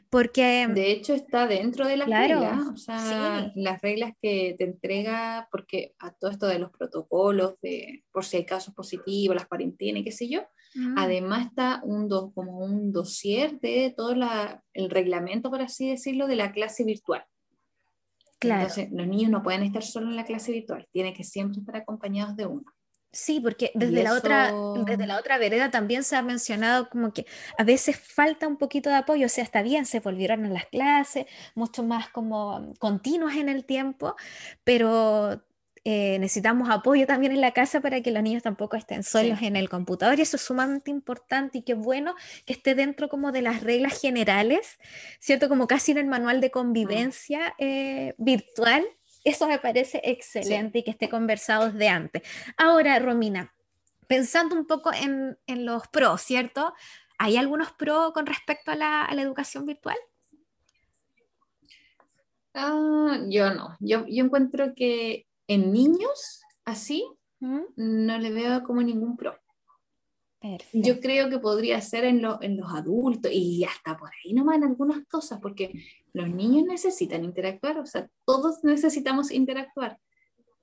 Porque... 0.09 0.67
De 0.73 0.91
hecho 0.91 1.15
está 1.15 1.47
dentro 1.47 1.87
de 1.87 1.97
las 1.97 2.09
reglas, 2.09 2.67
o 2.67 2.77
sea, 2.77 3.53
las 3.55 3.81
reglas 3.81 4.12
que 4.21 4.55
te 4.57 4.65
entrega, 4.65 5.49
porque 5.50 5.95
a 5.99 6.12
todo 6.12 6.31
esto 6.31 6.47
de 6.47 6.59
los 6.59 6.71
protocolos, 6.71 7.57
de 7.61 8.05
por 8.12 8.25
si 8.25 8.39
hay 8.39 8.45
casos 8.45 8.75
positivos, 8.75 9.37
las 9.37 9.47
cuarentenas 9.47 10.03
qué 10.05 10.12
sé 10.12 10.29
yo, 10.29 10.43
mm. 10.75 10.99
además 10.99 11.47
está 11.47 11.81
un 11.85 12.09
como 12.35 12.59
un 12.59 12.93
dossier 12.93 13.61
de 13.61 13.95
todo 13.97 14.15
el 14.73 14.91
reglamento, 14.91 15.50
por 15.50 15.62
así 15.62 15.91
decirlo, 15.91 16.27
de 16.27 16.37
la 16.37 16.53
clase 16.53 16.85
virtual. 16.85 17.25
Claro. 18.39 18.62
Entonces, 18.62 18.89
los 18.91 19.07
niños 19.07 19.31
no 19.31 19.43
pueden 19.43 19.62
estar 19.62 19.83
solo 19.83 20.09
en 20.09 20.17
la 20.17 20.25
clase 20.25 20.50
virtual, 20.53 20.89
tienen 20.91 21.15
que 21.15 21.25
siempre 21.25 21.61
estar 21.61 21.77
acompañados 21.77 22.37
de 22.37 22.47
uno. 22.47 22.65
Sí, 23.12 23.40
porque 23.40 23.73
desde 23.75 24.05
la, 24.05 24.14
otra, 24.14 24.52
desde 24.87 25.07
la 25.07 25.19
otra 25.19 25.37
vereda 25.37 25.71
también 25.71 26.05
se 26.05 26.14
ha 26.14 26.23
mencionado 26.23 26.88
como 26.88 27.12
que 27.12 27.26
a 27.59 27.64
veces 27.64 27.99
falta 27.99 28.47
un 28.47 28.57
poquito 28.57 28.88
de 28.88 28.97
apoyo, 28.97 29.26
o 29.26 29.29
sea, 29.29 29.43
está 29.43 29.62
bien, 29.62 29.85
se 29.85 29.99
volvieron 29.99 30.45
a 30.45 30.49
las 30.49 30.67
clases, 30.67 31.26
mucho 31.57 31.83
más 31.83 32.09
como 32.11 32.73
continuas 32.79 33.37
en 33.37 33.49
el 33.49 33.64
tiempo, 33.64 34.14
pero 34.62 35.43
eh, 35.85 36.19
necesitamos 36.19 36.69
apoyo 36.69 37.07
también 37.07 37.33
en 37.33 37.40
la 37.40 37.52
casa 37.52 37.81
para 37.81 38.02
que 38.02 38.11
los 38.11 38.23
niños 38.23 38.43
tampoco 38.43 38.76
estén 38.76 39.02
solos 39.02 39.40
en 39.40 39.57
el 39.57 39.71
computador 39.71 40.19
y 40.19 40.23
eso 40.23 40.37
es 40.37 40.43
sumamente 40.43 40.90
importante 40.90 41.59
y 41.59 41.62
qué 41.62 41.73
bueno 41.73 42.14
que 42.45 42.52
esté 42.52 42.75
dentro 42.75 43.09
como 43.09 43.33
de 43.33 43.40
las 43.40 43.62
reglas 43.62 43.99
generales, 43.99 44.79
¿cierto? 45.21 45.49
Como 45.49 45.67
casi 45.67 45.93
en 45.93 45.99
el 45.99 46.07
manual 46.07 46.40
de 46.40 46.49
mm. 46.49 46.52
convivencia 46.52 47.55
eh, 47.59 48.14
virtual. 48.19 48.85
Eso 49.25 49.47
me 49.47 49.59
parece 49.59 50.00
excelente 50.05 50.79
y 50.79 50.83
que 50.83 50.91
esté 50.91 51.09
conversado 51.09 51.71
desde 51.71 51.89
antes. 51.89 52.23
Ahora, 52.57 52.99
Romina, 52.99 53.55
pensando 54.07 54.57
un 54.57 54.67
poco 54.67 54.93
en, 54.93 55.39
en 55.47 55.67
los 55.67 55.87
pros, 55.89 56.23
¿cierto? 56.23 56.75
¿Hay 57.19 57.37
algunos 57.37 57.73
pros 57.73 58.12
con 58.12 58.27
respecto 58.27 58.71
a 58.71 58.77
la, 58.77 59.05
a 59.05 59.15
la 59.15 59.23
educación 59.23 59.67
virtual? 59.67 59.97
Ah, 62.55 63.19
yo 63.29 63.55
no. 63.55 63.77
Yo, 63.81 64.07
yo 64.07 64.25
encuentro 64.25 64.75
que 64.75 65.27
en 65.47 65.73
niños, 65.73 66.43
así, 66.65 67.07
¿Mm? 67.41 67.61
no 67.77 68.19
le 68.19 68.31
veo 68.31 68.62
como 68.65 68.83
ningún 68.83 69.17
pro. 69.17 69.39
Yo 70.73 71.00
creo 71.00 71.28
que 71.28 71.38
podría 71.38 71.80
ser 71.80 72.04
en, 72.04 72.25
en, 72.40 72.56
los 72.56 72.73
adultos 72.73 73.30
y 73.32 73.64
hasta 73.64 73.97
por 73.97 74.11
ahí 74.25 74.32
nomás 74.32 74.56
en 74.56 74.64
algunas 74.64 75.06
cosas, 75.06 75.38
porque 75.40 75.73
los 76.12 76.28
niños 76.30 76.64
necesitan 76.66 77.25
interactuar, 77.25 77.78
o 77.78 77.87
sea, 77.87 78.09
todos 78.25 78.64
necesitamos 78.64 79.30
interactuar. 79.30 79.99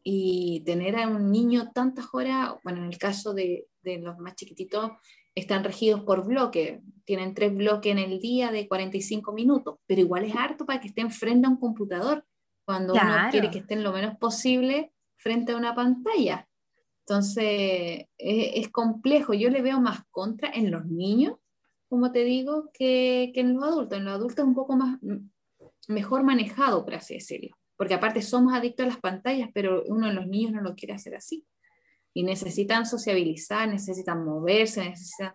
Y 0.03 0.63
tener 0.65 0.95
a 0.95 1.07
un 1.07 1.31
niño 1.31 1.71
tantas 1.73 2.07
horas, 2.13 2.53
bueno, 2.63 2.79
en 2.79 2.91
el 2.91 2.97
caso 2.97 3.33
de, 3.33 3.67
de 3.83 3.99
los 3.99 4.17
más 4.17 4.35
chiquititos, 4.35 4.91
están 5.35 5.63
regidos 5.63 6.01
por 6.03 6.25
bloque, 6.25 6.81
tienen 7.05 7.35
tres 7.35 7.55
bloques 7.55 7.91
en 7.91 7.99
el 7.99 8.19
día 8.19 8.51
de 8.51 8.67
45 8.67 9.31
minutos, 9.33 9.77
pero 9.85 10.01
igual 10.01 10.23
es 10.23 10.35
harto 10.35 10.65
para 10.65 10.81
que 10.81 10.87
estén 10.87 11.11
frente 11.11 11.45
a 11.45 11.49
un 11.51 11.57
computador, 11.57 12.25
cuando 12.65 12.93
uno 12.93 13.15
quiere 13.31 13.51
que 13.51 13.59
estén 13.59 13.83
lo 13.83 13.93
menos 13.93 14.17
posible 14.17 14.91
frente 15.15 15.51
a 15.51 15.57
una 15.57 15.75
pantalla. 15.75 16.46
Entonces, 17.09 18.05
es, 18.17 18.69
complejo, 18.69 19.33
yo 19.33 19.49
le 19.49 19.61
veo 19.61 19.79
más 19.79 20.01
contra 20.11 20.51
en 20.53 20.71
los 20.71 20.85
niños, 20.87 21.35
como 21.87 22.11
te 22.11 22.25
digo, 22.25 22.69
que, 22.73 23.31
que 23.33 23.39
en 23.39 23.53
los 23.53 23.63
adultos. 23.63 23.97
En 23.97 24.03
los 24.03 24.15
adultos 24.15 24.39
es 24.39 24.45
un 24.45 24.55
poco 24.55 24.75
más 24.75 24.99
mejor 25.87 26.23
manejado, 26.23 26.83
por 26.83 26.95
así 26.95 27.13
decirlo, 27.13 27.55
porque 27.77 27.93
aparte 27.93 28.21
somos 28.21 28.53
adictos 28.53 28.85
a 28.85 28.89
las 28.89 28.99
pantallas, 28.99 29.49
pero 29.53 29.85
uno 29.87 30.07
de 30.07 30.13
los 30.13 30.27
niños 30.27 30.51
no 30.51 30.61
lo 30.61 30.75
quiere 30.75 30.95
hacer 30.95 31.15
así 31.15 31.45
y 32.13 32.23
necesitan 32.23 32.85
sociabilizar, 32.85 33.69
necesitan 33.69 34.25
moverse, 34.25 34.83
necesitan, 34.83 35.33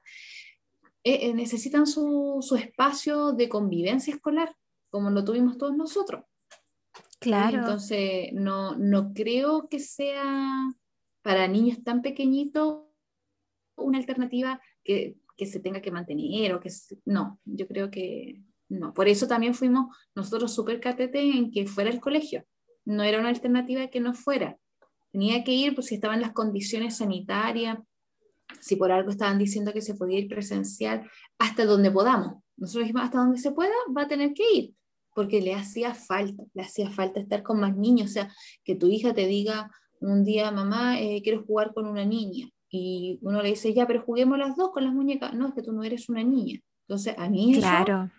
eh, 1.05 1.21
eh, 1.23 1.33
necesitan 1.33 1.87
su, 1.87 2.41
su, 2.43 2.57
espacio 2.57 3.33
de 3.33 3.49
convivencia 3.49 4.13
escolar, 4.13 4.55
como 4.91 5.09
lo 5.09 5.25
tuvimos 5.25 5.57
todos 5.57 5.75
nosotros. 5.75 6.25
Claro. 7.19 7.61
Entonces, 7.61 8.31
no, 8.35 8.77
no 8.77 9.15
creo 9.15 9.69
que 9.71 9.79
sea 9.79 10.75
para 11.23 11.49
niños 11.49 11.83
tan 11.83 12.03
pequeñitos 12.03 12.83
una 13.77 13.99
alternativa 13.99 14.61
que, 14.85 15.17
que 15.37 15.47
se 15.47 15.61
tenga 15.61 15.81
que 15.81 15.91
mantener 15.91 16.55
o 16.55 16.61
que 16.61 16.71
no, 17.05 17.41
yo 17.45 17.67
creo 17.67 17.91
que 17.91 18.43
no. 18.69 18.95
Por 18.95 19.09
eso 19.09 19.27
también 19.27 19.55
fuimos 19.55 19.97
nosotros 20.15 20.55
súper 20.55 20.81
catete 20.81 21.21
en 21.21 21.51
que 21.51 21.67
fuera 21.67 21.91
el 21.91 22.01
colegio. 22.01 22.45
No 22.85 23.03
era 23.03 23.21
una 23.21 23.29
alternativa 23.29 23.89
que 23.89 24.01
no 24.01 24.15
fuera. 24.15 24.59
Tenía 25.13 25.45
que 25.45 25.53
ir 25.53 25.75
pues, 25.75 25.89
si 25.89 25.97
estaban 25.97 26.21
las 26.21 26.33
condiciones 26.33 26.97
sanitarias, 26.97 27.79
si 28.61 28.77
por 28.77 28.91
algo 28.93 29.11
estaban 29.11 29.39
diciendo 29.39 29.73
que 29.73 29.81
se 29.81 29.95
podía 29.95 30.19
ir 30.19 30.29
presencial, 30.29 31.09
hasta 31.39 31.65
donde 31.65 31.91
podamos. 31.91 32.43
Nosotros 32.57 32.85
dijimos, 32.85 33.05
hasta 33.05 33.19
donde 33.19 33.39
se 33.39 33.53
pueda, 33.53 33.73
va 33.97 34.03
a 34.03 34.09
tener 34.09 34.35
que 34.35 34.45
ir, 34.53 34.75
porque 35.15 35.41
le 35.41 35.55
hacía 35.55 35.95
falta, 35.95 36.43
le 36.55 36.63
hacía 36.63 36.91
falta 36.91 37.21
estar 37.21 37.43
con 37.43 37.61
más 37.61 37.77
niños, 37.77 38.11
o 38.11 38.13
sea, 38.13 38.35
que 38.65 38.75
tu 38.75 38.89
hija 38.89 39.15
te 39.15 39.27
diga 39.27 39.71
un 40.03 40.25
día, 40.25 40.51
mamá, 40.51 41.01
eh, 41.01 41.21
quiero 41.23 41.45
jugar 41.45 41.73
con 41.75 41.87
una 41.87 42.05
niña, 42.05 42.49
y 42.71 43.19
uno 43.23 43.43
le 43.43 43.51
dice, 43.51 43.75
ya, 43.75 43.87
pero 43.87 44.03
juguemos 44.03 44.39
las 44.39 44.57
dos 44.57 44.71
con 44.71 44.85
las 44.85 44.95
muñecas, 44.95 45.35
no, 45.35 45.49
es 45.49 45.55
que 45.55 45.63
tú 45.63 45.73
no 45.73 45.83
eres 45.83 46.09
una 46.09 46.23
niña. 46.23 46.59
Entonces, 46.87 47.15
a 47.19 47.29
mí 47.29 47.55
claro 47.59 48.11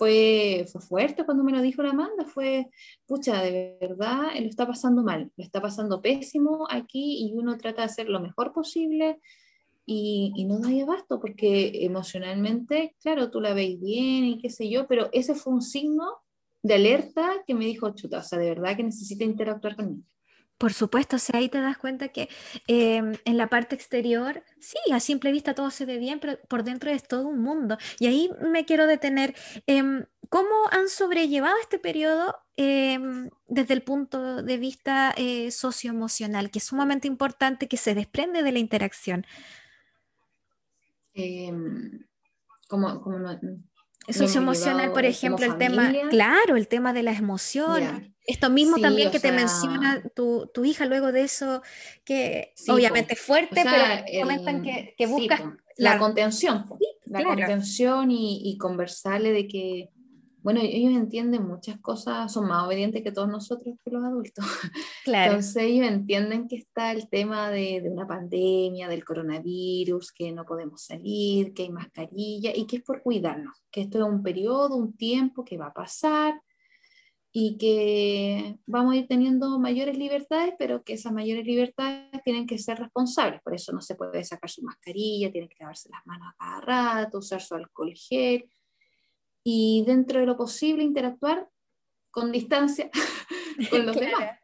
fue, 0.00 0.66
fue 0.72 0.80
fuerte 0.80 1.26
cuando 1.26 1.44
me 1.44 1.52
lo 1.52 1.60
dijo 1.60 1.82
la 1.82 1.90
Amanda, 1.90 2.24
fue, 2.24 2.70
pucha, 3.06 3.42
de 3.42 3.76
verdad, 3.78 4.28
lo 4.40 4.46
está 4.46 4.66
pasando 4.66 5.02
mal, 5.02 5.30
lo 5.36 5.44
está 5.44 5.60
pasando 5.60 6.00
pésimo 6.00 6.66
aquí 6.70 7.26
y 7.26 7.34
uno 7.34 7.58
trata 7.58 7.82
de 7.82 7.86
hacer 7.86 8.08
lo 8.08 8.18
mejor 8.18 8.54
posible 8.54 9.20
y, 9.84 10.32
y 10.36 10.46
no 10.46 10.58
da 10.58 10.70
abasto 10.82 11.20
porque 11.20 11.84
emocionalmente, 11.84 12.96
claro, 13.02 13.30
tú 13.30 13.42
la 13.42 13.52
veis 13.52 13.78
bien 13.78 14.24
y 14.24 14.38
qué 14.38 14.48
sé 14.48 14.70
yo, 14.70 14.86
pero 14.86 15.10
ese 15.12 15.34
fue 15.34 15.52
un 15.52 15.60
signo 15.60 16.06
de 16.62 16.74
alerta 16.74 17.42
que 17.46 17.54
me 17.54 17.66
dijo, 17.66 17.90
chuta, 17.90 18.20
o 18.20 18.22
sea, 18.22 18.38
de 18.38 18.48
verdad 18.48 18.76
que 18.78 18.84
necesita 18.84 19.24
interactuar 19.24 19.76
conmigo. 19.76 20.08
Por 20.60 20.74
supuesto, 20.74 21.16
o 21.16 21.18
sea, 21.18 21.40
ahí 21.40 21.48
te 21.48 21.58
das 21.58 21.78
cuenta 21.78 22.08
que 22.08 22.28
em, 22.66 23.14
en 23.24 23.36
la 23.38 23.46
parte 23.48 23.74
exterior, 23.74 24.44
sí, 24.58 24.76
a 24.92 25.00
simple 25.00 25.32
vista 25.32 25.54
todo 25.54 25.70
se 25.70 25.86
ve 25.86 25.96
bien, 25.96 26.20
pero 26.20 26.38
por 26.48 26.64
dentro 26.64 26.90
es 26.90 27.08
todo 27.08 27.26
un 27.28 27.40
mundo. 27.40 27.78
Y 27.98 28.08
ahí 28.08 28.30
me 28.42 28.66
quiero 28.66 28.86
detener. 28.86 29.34
Em, 29.66 30.04
¿Cómo 30.28 30.50
han 30.70 30.90
sobrellevado 30.90 31.56
este 31.62 31.78
periodo 31.78 32.36
em, 32.56 33.30
desde 33.48 33.72
el 33.72 33.82
punto 33.82 34.42
de 34.42 34.58
vista 34.58 35.14
eh, 35.16 35.50
socioemocional, 35.50 36.50
que 36.50 36.58
es 36.58 36.64
sumamente 36.66 37.08
importante, 37.08 37.66
que 37.66 37.78
se 37.78 37.94
desprende 37.94 38.42
de 38.42 38.52
la 38.52 38.58
interacción? 38.58 39.24
como, 42.68 43.00
como 43.00 43.18
no, 44.10 44.26
socioemocional, 44.26 44.92
por 44.92 45.04
ejemplo, 45.04 45.46
el 45.46 45.56
tema, 45.58 45.92
claro, 46.10 46.56
el 46.56 46.68
tema 46.68 46.92
de 46.92 47.02
las 47.02 47.18
emociones. 47.18 48.10
Esto 48.26 48.50
mismo 48.50 48.78
también 48.78 49.10
que 49.10 49.18
te 49.18 49.32
menciona 49.32 50.02
tu, 50.14 50.48
tu, 50.54 50.64
hija 50.64 50.86
luego 50.86 51.10
de 51.10 51.22
eso, 51.22 51.62
que 52.04 52.52
obviamente 52.68 53.14
es 53.14 53.20
fuerte, 53.20 53.62
pero 53.64 54.22
comentan 54.22 54.62
que, 54.62 54.94
que 54.96 55.06
buscas 55.06 55.40
la, 55.76 55.98
contención, 55.98 56.66
la 57.06 57.24
contención 57.24 58.10
y, 58.10 58.42
y, 58.44 58.58
conversarle 58.58 59.32
de 59.32 59.48
que 59.48 59.90
bueno, 60.42 60.60
ellos 60.62 60.92
entienden 60.94 61.46
muchas 61.46 61.78
cosas, 61.80 62.32
son 62.32 62.48
más 62.48 62.66
obedientes 62.66 63.02
que 63.02 63.12
todos 63.12 63.28
nosotros, 63.28 63.76
que 63.84 63.90
los 63.90 64.04
adultos. 64.04 64.44
Claro. 65.04 65.32
Entonces 65.32 65.62
ellos 65.62 65.86
entienden 65.86 66.46
que 66.46 66.56
está 66.56 66.92
el 66.92 67.08
tema 67.08 67.50
de, 67.50 67.80
de, 67.80 67.88
una 67.88 68.06
pandemia, 68.06 68.86
del 68.86 69.04
coronavirus, 69.04 70.12
que 70.12 70.30
no 70.30 70.44
podemos 70.44 70.82
salir, 70.82 71.54
que 71.54 71.62
hay 71.62 71.70
mascarilla 71.70 72.52
y 72.54 72.66
que 72.66 72.76
es 72.76 72.82
por 72.82 73.02
cuidarnos, 73.02 73.56
que 73.70 73.80
esto 73.82 73.98
es 73.98 74.04
un 74.04 74.22
periodo, 74.22 74.76
un 74.76 74.96
tiempo 74.96 75.44
que 75.44 75.56
va 75.56 75.68
a 75.68 75.72
pasar 75.72 76.40
y 77.32 77.56
que 77.58 78.58
vamos 78.66 78.94
a 78.94 78.96
ir 78.96 79.08
teniendo 79.08 79.58
mayores 79.58 79.96
libertades, 79.96 80.54
pero 80.58 80.82
que 80.82 80.94
esas 80.94 81.12
mayores 81.12 81.46
libertades 81.46 82.22
tienen 82.24 82.46
que 82.46 82.58
ser 82.58 82.78
responsables. 82.78 83.40
Por 83.42 83.54
eso 83.54 83.72
no 83.72 83.80
se 83.80 83.94
puede 83.94 84.24
sacar 84.24 84.50
su 84.50 84.62
mascarilla, 84.62 85.30
tiene 85.30 85.48
que 85.48 85.56
lavarse 85.60 85.88
las 85.90 86.04
manos 86.06 86.28
a 86.28 86.36
cada 86.36 86.60
rato, 86.60 87.18
usar 87.18 87.40
su 87.40 87.54
alcohol 87.54 87.94
gel 87.94 88.48
y 89.44 89.84
dentro 89.86 90.20
de 90.20 90.26
lo 90.26 90.36
posible 90.36 90.82
interactuar 90.82 91.48
con 92.10 92.32
distancia 92.32 92.90
con 93.70 93.86
los 93.86 93.96
demás. 93.96 94.38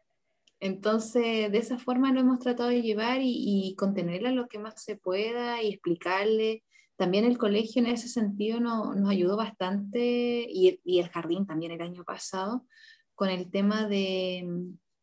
Entonces, 0.59 1.51
de 1.51 1.57
esa 1.57 1.77
forma 1.77 2.11
lo 2.11 2.19
hemos 2.19 2.39
tratado 2.39 2.69
de 2.69 2.81
llevar 2.81 3.21
y, 3.21 3.35
y, 3.35 3.75
contenerla 3.75 4.31
lo 4.31 4.47
que 4.47 4.57
más 4.57 4.81
se 4.81 4.95
pueda 4.95 5.61
y 5.61 5.69
explicarle. 5.69 6.63
También 6.95 7.25
el 7.25 7.37
colegio 7.37 7.81
en 7.81 7.89
ese 7.89 8.07
sentido 8.07 8.59
no, 8.59 8.95
nos 8.95 9.09
ayudó 9.11 9.37
bastante 9.37 10.47
y, 10.49 10.79
y, 10.83 10.99
el 10.99 11.09
jardín 11.09 11.45
también 11.45 11.73
el 11.73 11.81
año 11.81 12.03
pasado 12.03 12.65
con 13.13 13.29
el 13.29 13.51
tema 13.51 13.87
de, 13.87 14.47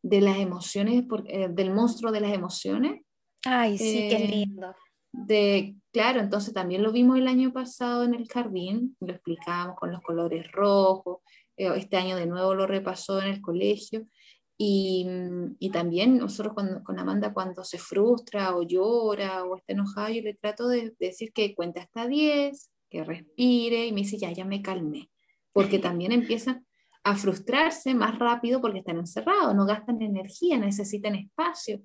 de 0.01 0.21
las 0.21 0.37
emociones, 0.37 1.05
eh, 1.27 1.47
del 1.49 1.73
monstruo 1.73 2.11
de 2.11 2.21
las 2.21 2.33
emociones. 2.33 3.01
Ay, 3.45 3.77
sí, 3.77 4.07
qué 4.09 4.25
eh, 4.25 4.27
lindo 4.27 4.75
de, 5.15 5.75
claro, 5.95 6.19
entonces 6.19 6.53
también 6.53 6.83
lo 6.83 6.91
vimos 6.91 7.17
el 7.17 7.25
año 7.25 7.53
pasado 7.53 8.03
en 8.03 8.13
el 8.13 8.27
jardín, 8.27 8.97
lo 8.99 9.13
explicamos 9.13 9.77
con 9.77 9.93
los 9.93 10.01
colores 10.01 10.51
rojos, 10.51 11.19
eh, 11.55 11.71
este 11.77 11.95
año 11.95 12.17
de 12.17 12.25
nuevo 12.25 12.53
lo 12.53 12.67
repasó 12.67 13.21
en 13.21 13.29
el 13.29 13.39
colegio, 13.39 14.05
y, 14.57 15.07
y 15.57 15.69
también 15.69 16.17
nosotros 16.17 16.53
cuando, 16.53 16.83
con 16.83 16.99
Amanda 16.99 17.33
cuando 17.33 17.63
se 17.63 17.77
frustra 17.77 18.57
o 18.57 18.63
llora 18.63 19.45
o 19.45 19.55
está 19.55 19.71
enojada, 19.71 20.09
yo 20.09 20.21
le 20.21 20.33
trato 20.33 20.67
de, 20.67 20.93
decir 20.99 21.31
que 21.31 21.55
cuente 21.55 21.79
hasta 21.79 22.07
10, 22.07 22.71
que 22.89 23.05
respire, 23.05 23.85
y 23.85 23.93
me 23.93 24.01
dice, 24.01 24.17
ya, 24.17 24.33
ya 24.33 24.43
me 24.43 24.61
calmé, 24.61 25.09
porque 25.53 25.79
también 25.79 26.11
empiezan 26.11 26.65
a 27.05 27.15
frustrarse 27.15 27.93
más 27.93 28.19
rápido 28.19 28.59
porque 28.59 28.79
están 28.79 28.97
encerrados, 28.97 29.55
no 29.55 29.65
gastan 29.65 30.01
energía, 30.01 30.57
necesitan 30.57 31.15
espacio. 31.15 31.79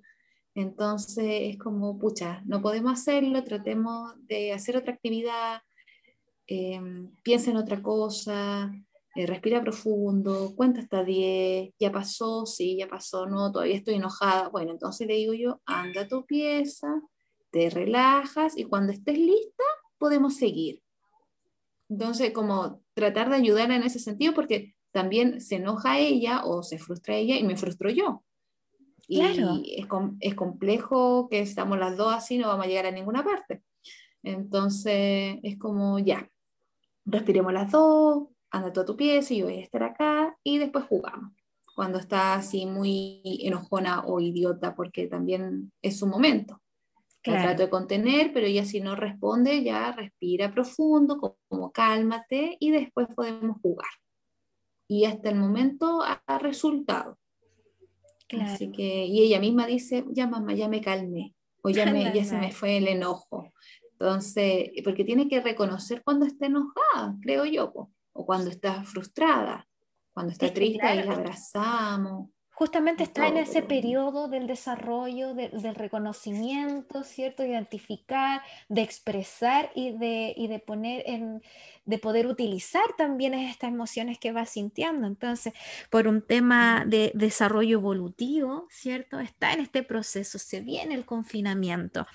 Entonces 0.61 1.25
es 1.27 1.59
como, 1.59 1.99
pucha, 1.99 2.43
no 2.47 2.61
podemos 2.61 2.93
hacerlo, 2.93 3.43
tratemos 3.45 4.15
de 4.27 4.53
hacer 4.53 4.77
otra 4.77 4.93
actividad, 4.93 5.63
eh, 6.47 6.81
piensa 7.23 7.51
en 7.51 7.57
otra 7.57 7.83
cosa, 7.83 8.73
eh, 9.15 9.27
respira 9.27 9.63
profundo, 9.63 10.53
cuenta 10.55 10.81
hasta 10.81 11.03
10, 11.03 11.73
ya 11.79 11.91
pasó, 11.91 12.47
sí, 12.47 12.77
ya 12.77 12.89
pasó, 12.89 13.27
no, 13.27 13.51
todavía 13.51 13.77
estoy 13.77 13.95
enojada. 13.95 14.49
Bueno, 14.49 14.73
entonces 14.73 15.07
le 15.07 15.15
digo 15.15 15.35
yo, 15.35 15.61
anda 15.67 16.03
a 16.03 16.09
tu 16.09 16.25
pieza, 16.27 17.03
te 17.51 17.71
relajas 17.71 18.57
y 18.57 18.65
cuando 18.65 18.93
estés 18.93 19.19
lista 19.19 19.65
podemos 19.99 20.37
seguir. 20.37 20.83
Entonces, 21.89 22.33
como 22.33 22.83
tratar 22.95 23.31
de 23.31 23.37
ayudar 23.37 23.71
en 23.73 23.83
ese 23.83 23.99
sentido, 23.99 24.33
porque 24.35 24.75
también 24.93 25.41
se 25.41 25.57
enoja 25.57 25.99
ella 25.99 26.45
o 26.45 26.63
se 26.63 26.79
frustra 26.79 27.17
ella 27.17 27.37
y 27.37 27.45
me 27.45 27.57
frustro 27.57 27.91
yo. 27.91 28.23
Y 29.13 29.23
es, 29.23 29.39
es 30.21 30.35
complejo 30.37 31.29
que 31.29 31.41
estamos 31.41 31.79
las 31.81 31.97
dos 31.97 32.15
así, 32.15 32.39
no 32.39 32.47
vamos 32.47 32.67
a 32.67 32.69
llegar 32.69 32.87
a 32.87 32.93
ninguna 32.93 33.25
parte. 33.25 33.65
Entonces 34.23 35.39
es 35.43 35.59
como 35.59 35.99
ya, 35.99 36.31
respiremos 37.05 37.53
las 37.53 37.73
dos, 37.73 38.29
anda 38.53 38.73
tú 38.73 38.81
a 38.81 38.85
tu 38.85 38.97
pieza 38.97 39.35
y 39.35 39.39
yo 39.39 39.47
voy 39.47 39.57
a 39.57 39.63
estar 39.63 39.83
acá 39.83 40.37
y 40.45 40.59
después 40.59 40.85
jugamos. 40.85 41.33
Cuando 41.75 41.99
está 41.99 42.35
así 42.35 42.67
muy 42.67 43.21
enojona 43.43 44.05
o 44.05 44.21
idiota, 44.21 44.77
porque 44.77 45.09
también 45.09 45.73
es 45.83 45.99
su 45.99 46.07
momento. 46.07 46.61
La 47.25 47.43
trato 47.43 47.63
de 47.65 47.71
contener, 47.71 48.33
pero 48.33 48.47
ella 48.47 48.65
si 48.65 48.81
no 48.81 48.95
responde, 48.95 49.63
ya 49.63 49.93
respira 49.93 50.53
profundo, 50.53 51.19
como, 51.49 51.73
cálmate 51.73 52.57
y 52.61 52.71
después 52.71 53.09
podemos 53.15 53.59
jugar. 53.61 53.91
Y 54.89 55.05
hasta 55.05 55.29
el 55.31 55.37
momento 55.37 56.03
ha, 56.03 56.39
resultado. 56.39 57.19
Así 58.41 58.71
que, 58.71 59.07
y 59.07 59.23
ella 59.23 59.41
misma 59.41 59.67
dice, 59.67 60.05
ya 60.11 60.27
mamá, 60.27 60.55
ya 60.55 60.69
me 60.69 60.81
calmé, 60.81 61.35
o 61.63 61.71
ya, 61.71 61.91
me, 61.91 62.13
ya 62.15 62.25
se 62.25 62.37
me 62.37 62.53
fue 62.53 62.77
el 62.77 62.89
enojo. 62.89 63.53
Entonces, 63.93 64.71
porque 64.85 65.05
tiene 65.05 65.29
que 65.29 65.41
reconocer 65.41 66.03
cuando 66.03 66.27
está 66.27 66.47
enojada, 66.47 67.17
creo 67.21 67.45
yo, 67.45 67.91
o 68.13 68.27
cuando 68.27 68.51
está 68.51 68.83
frustrada, 68.85 69.69
cuando 70.13 70.33
está 70.33 70.53
triste, 70.53 70.87
ahí 70.87 71.03
la 71.03 71.15
abrazamos 71.15 72.31
justamente 72.61 73.05
está 73.05 73.27
en 73.27 73.39
ese 73.39 73.63
periodo 73.63 74.29
del 74.29 74.47
desarrollo, 74.47 75.33
del 75.33 75.75
reconocimiento, 75.75 77.05
¿cierto? 77.05 77.43
Identificar, 77.43 78.43
de 78.69 78.83
expresar 78.83 79.71
y 79.75 79.93
de, 79.93 80.35
de 80.37 80.59
poner 80.59 81.03
en, 81.07 81.43
de 81.87 81.97
poder 81.97 82.27
utilizar 82.27 82.85
también 82.99 83.33
estas 83.33 83.71
emociones 83.71 84.19
que 84.19 84.33
va 84.33 84.45
sintiendo. 84.45 85.07
Entonces, 85.07 85.55
por 85.89 86.07
un 86.07 86.21
tema 86.21 86.85
de 86.87 87.13
desarrollo 87.15 87.79
evolutivo, 87.79 88.67
¿cierto? 88.69 89.21
Está 89.21 89.55
en 89.55 89.61
este 89.61 89.83
proceso, 89.83 90.39
se 90.39 90.61
viene 90.61 90.95
el 90.95 91.07
confinamiento. 91.07 92.07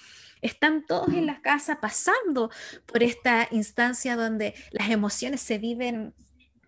Están 0.43 0.85
todos 0.85 1.07
en 1.07 1.25
la 1.25 1.41
casa 1.41 1.81
pasando 1.81 2.51
por 2.85 3.01
esta 3.01 3.47
instancia 3.49 4.15
donde 4.15 4.53
las 4.69 4.91
emociones 4.91 5.41
se 5.41 5.57
viven 5.57 6.13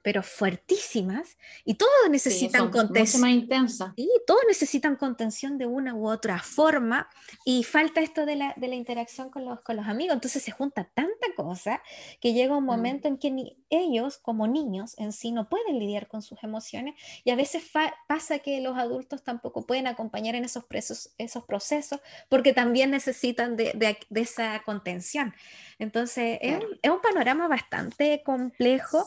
pero 0.08 0.24
fuertísimas, 0.24 1.38
y 1.66 1.74
todos 1.74 1.92
necesitan 2.10 2.72
contención. 2.72 3.30
intensa. 3.30 3.92
Y 3.98 4.10
todos 4.26 4.40
necesitan 4.48 4.96
contención 4.96 5.58
de 5.58 5.66
una 5.66 5.94
u 5.94 6.08
otra 6.08 6.40
forma, 6.42 7.10
y 7.44 7.66
falta 7.66 8.00
esto 8.00 8.26
de 8.26 8.38
la, 8.38 8.54
de 8.56 8.70
la 8.70 8.76
interacción 8.76 9.30
con 9.30 9.44
los, 9.44 9.60
con 9.60 9.76
los 9.76 9.86
amigos. 9.86 10.14
Entonces 10.14 10.42
se 10.42 10.52
junta 10.52 10.90
tanta 10.94 11.28
cosa 11.36 11.82
que 12.22 12.32
llega 12.32 12.56
un 12.56 12.64
mm. 12.64 12.68
momento 12.68 13.10
en 13.10 13.18
que 13.18 13.32
ni 13.32 13.58
ellos, 13.70 14.18
como 14.18 14.48
niños 14.48 14.98
en 14.98 15.12
sí, 15.12 15.34
no 15.34 15.50
pueden 15.50 15.78
lidiar 15.78 16.08
con 16.08 16.22
sus 16.22 16.42
emociones, 16.42 16.96
y 17.26 17.32
a 17.32 17.36
veces 17.36 17.70
pasa 18.08 18.40
que 18.40 18.62
los 18.62 18.78
adultos 18.78 19.26
tampoco 19.26 19.68
pueden 19.68 19.88
acompañar 19.88 20.36
en 20.36 20.46
esos, 20.46 20.64
presos, 20.64 21.10
esos 21.18 21.44
procesos, 21.44 22.00
porque 22.30 22.54
también 22.54 22.92
necesitan 22.92 23.58
de, 23.58 23.74
de, 23.76 23.98
de 24.10 24.22
esa 24.22 24.64
contención. 24.64 25.34
Entonces, 25.79 26.39
es, 26.41 26.60
es, 26.81 26.91
un 26.91 27.01
panorama 27.01 27.48
bastante 27.48 28.24
complejo, 28.25 29.05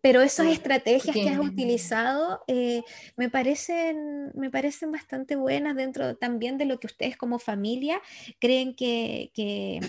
pero 0.00 0.22
esas 0.22 0.46
estrategias 0.46 1.14
que 1.14 1.28
has 1.28 1.40
utilizado 1.40 2.44
eh, 2.46 2.82
me, 3.16 3.28
parecen, 3.28 4.30
me 4.34 4.48
parecen 4.48 4.92
bastante 4.92 5.34
buenas 5.34 5.74
dentro 5.74 6.16
también 6.16 6.58
de 6.58 6.64
lo 6.64 6.78
que 6.78 6.86
ustedes 6.86 7.16
como 7.16 7.40
familia 7.40 8.00
creen 8.38 8.76
que, 8.76 9.32
que, 9.34 9.80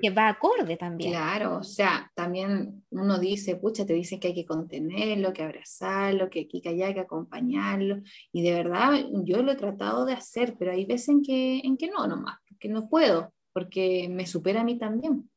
que 0.00 0.10
va 0.10 0.28
acorde 0.28 0.76
también. 0.76 1.10
Claro, 1.10 1.58
o 1.58 1.64
sea, 1.64 2.12
también 2.14 2.84
uno 2.90 3.18
dice, 3.18 3.56
pucha, 3.56 3.84
te 3.84 3.94
dicen 3.94 4.20
que 4.20 4.28
hay 4.28 4.34
que 4.34 4.46
contenerlo, 4.46 5.32
que 5.32 5.42
abrazarlo, 5.42 6.30
que 6.30 6.42
aquí 6.42 6.60
que 6.60 6.68
hay 6.68 6.94
que 6.94 7.00
acompañarlo, 7.00 8.02
y 8.30 8.42
de 8.42 8.52
verdad 8.54 8.92
yo 9.24 9.42
lo 9.42 9.50
he 9.50 9.56
tratado 9.56 10.04
de 10.04 10.12
hacer, 10.12 10.54
pero 10.56 10.70
hay 10.70 10.84
veces 10.84 11.08
en 11.08 11.22
que, 11.22 11.58
en 11.64 11.76
que 11.76 11.90
no, 11.90 12.06
nomás, 12.06 12.38
que 12.60 12.68
no 12.68 12.88
puedo, 12.88 13.32
porque 13.52 14.08
me 14.08 14.26
supera 14.26 14.60
a 14.60 14.64
mí 14.64 14.78
también. 14.78 15.28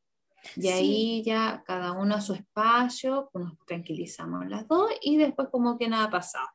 Y 0.56 0.68
ahí 0.68 1.22
ya 1.24 1.62
cada 1.66 1.92
uno 1.92 2.14
a 2.14 2.20
su 2.20 2.34
espacio, 2.34 3.30
nos 3.34 3.58
tranquilizamos 3.66 4.46
las 4.48 4.66
dos 4.66 4.90
y 5.02 5.16
después 5.16 5.48
como 5.50 5.78
que 5.78 5.88
nada 5.88 6.04
ha 6.04 6.10
pasado, 6.10 6.46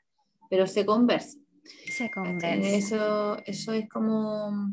pero 0.50 0.67
se 0.67 0.86
conversa. 0.86 1.38
Se 1.63 2.10
conversa. 2.12 2.56
Eso, 2.56 3.38
eso 3.45 3.74
es 3.74 3.89
como, 3.89 4.71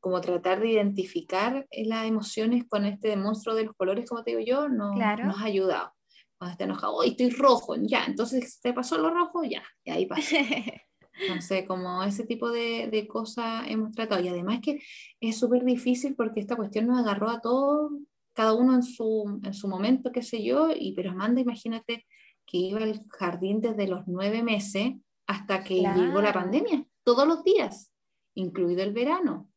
como 0.00 0.20
tratar 0.20 0.60
de 0.60 0.70
identificar 0.70 1.66
las 1.70 2.06
emociones 2.06 2.64
con 2.68 2.84
este 2.84 3.16
monstruo 3.16 3.54
de 3.54 3.64
los 3.64 3.74
colores, 3.74 4.08
como 4.08 4.22
te 4.22 4.32
digo 4.32 4.42
yo, 4.42 4.68
no, 4.68 4.94
nos 4.94 5.40
ha 5.40 5.44
ayudado. 5.44 5.92
Cuando 6.38 6.52
está 6.52 6.64
enojado, 6.64 6.94
hoy 6.94 7.08
estoy 7.10 7.30
rojo, 7.30 7.76
ya, 7.80 8.04
entonces 8.04 8.60
te 8.60 8.74
pasó 8.74 8.98
lo 8.98 9.10
rojo, 9.10 9.42
ya, 9.44 9.62
y 9.84 9.90
ahí 9.90 10.06
pasa. 10.06 10.36
Entonces, 11.18 11.66
como 11.66 12.02
ese 12.02 12.26
tipo 12.26 12.50
de, 12.50 12.88
de 12.90 13.08
cosas 13.08 13.64
hemos 13.68 13.92
tratado. 13.92 14.22
Y 14.22 14.28
además 14.28 14.60
que 14.62 14.82
es 15.18 15.38
súper 15.38 15.64
difícil 15.64 16.14
porque 16.14 16.40
esta 16.40 16.56
cuestión 16.56 16.86
nos 16.86 16.98
agarró 16.98 17.30
a 17.30 17.40
todos 17.40 17.90
cada 18.36 18.52
uno 18.52 18.74
en 18.74 18.82
su, 18.82 19.40
en 19.42 19.54
su 19.54 19.66
momento, 19.66 20.12
qué 20.12 20.22
sé 20.22 20.44
yo, 20.44 20.68
y 20.70 20.92
pero 20.92 21.10
Amanda, 21.10 21.40
imagínate 21.40 22.06
que 22.44 22.58
iba 22.58 22.82
al 22.82 23.02
jardín 23.08 23.62
desde 23.62 23.88
los 23.88 24.06
nueve 24.06 24.42
meses 24.42 24.92
hasta 25.26 25.64
que 25.64 25.76
llegó 25.76 26.20
la 26.20 26.34
pandemia, 26.34 26.86
todos 27.02 27.26
los 27.26 27.42
días, 27.42 27.94
incluido 28.34 28.82
el 28.82 28.92
verano. 28.92 29.50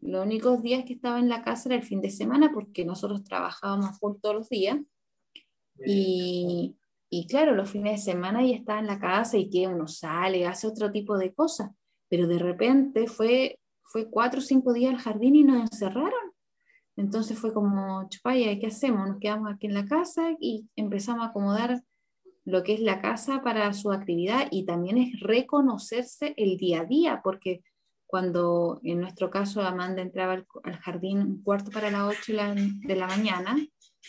Los 0.00 0.24
únicos 0.24 0.62
días 0.62 0.84
que 0.84 0.92
estaba 0.92 1.18
en 1.18 1.28
la 1.28 1.42
casa 1.42 1.70
era 1.70 1.76
el 1.76 1.82
fin 1.82 2.00
de 2.00 2.10
semana 2.10 2.52
porque 2.54 2.84
nosotros 2.84 3.24
trabajábamos 3.24 3.98
todos 4.22 4.34
los 4.36 4.48
días. 4.48 4.78
Y, 5.84 6.76
y, 7.10 7.26
claro, 7.26 7.54
los 7.54 7.68
fines 7.68 8.04
de 8.04 8.12
semana 8.12 8.46
ya 8.46 8.54
estaba 8.54 8.78
en 8.78 8.86
la 8.86 9.00
casa 9.00 9.38
y 9.38 9.50
que 9.50 9.66
uno 9.66 9.88
sale, 9.88 10.46
hace 10.46 10.68
otro 10.68 10.92
tipo 10.92 11.18
de 11.18 11.34
cosas. 11.34 11.70
Pero 12.08 12.28
de 12.28 12.38
repente 12.38 13.08
fue, 13.08 13.58
fue 13.82 14.08
cuatro 14.08 14.38
o 14.38 14.42
cinco 14.42 14.72
días 14.72 14.94
al 14.94 15.00
jardín 15.00 15.34
y 15.34 15.42
nos 15.42 15.62
encerraron. 15.62 16.29
Entonces 17.00 17.38
fue 17.38 17.54
como, 17.54 18.06
chupaya, 18.10 18.58
¿qué 18.58 18.66
hacemos? 18.66 19.08
Nos 19.08 19.18
quedamos 19.20 19.50
aquí 19.50 19.66
en 19.66 19.72
la 19.72 19.86
casa 19.86 20.36
y 20.38 20.68
empezamos 20.76 21.24
a 21.24 21.30
acomodar 21.30 21.82
lo 22.44 22.62
que 22.62 22.74
es 22.74 22.80
la 22.80 23.00
casa 23.00 23.40
para 23.42 23.72
su 23.72 23.90
actividad 23.90 24.48
y 24.50 24.66
también 24.66 24.98
es 24.98 25.18
reconocerse 25.20 26.34
el 26.36 26.58
día 26.58 26.82
a 26.82 26.84
día, 26.84 27.22
porque 27.24 27.62
cuando 28.04 28.80
en 28.82 29.00
nuestro 29.00 29.30
caso 29.30 29.62
Amanda 29.62 30.02
entraba 30.02 30.44
al, 30.62 30.76
jardín 30.76 31.20
un 31.20 31.42
cuarto 31.42 31.70
para 31.70 31.90
las 31.90 32.02
ocho 32.02 32.34
de 32.34 32.96
la 32.96 33.06
mañana 33.06 33.56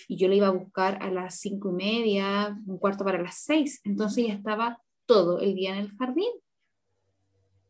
y 0.10 0.18
yo 0.18 0.28
le 0.28 0.36
iba 0.36 0.48
a 0.48 0.52
buscar 0.52 1.02
a 1.02 1.10
las 1.10 1.40
cinco 1.40 1.70
y 1.70 1.74
media, 1.76 2.60
un 2.68 2.78
cuarto 2.78 3.06
para 3.06 3.22
las 3.22 3.36
seis, 3.36 3.80
entonces 3.86 4.28
ya 4.28 4.34
estaba 4.34 4.82
todo 5.06 5.40
el 5.40 5.56
día 5.56 5.72
en 5.72 5.78
el 5.78 5.92
jardín. 5.96 6.32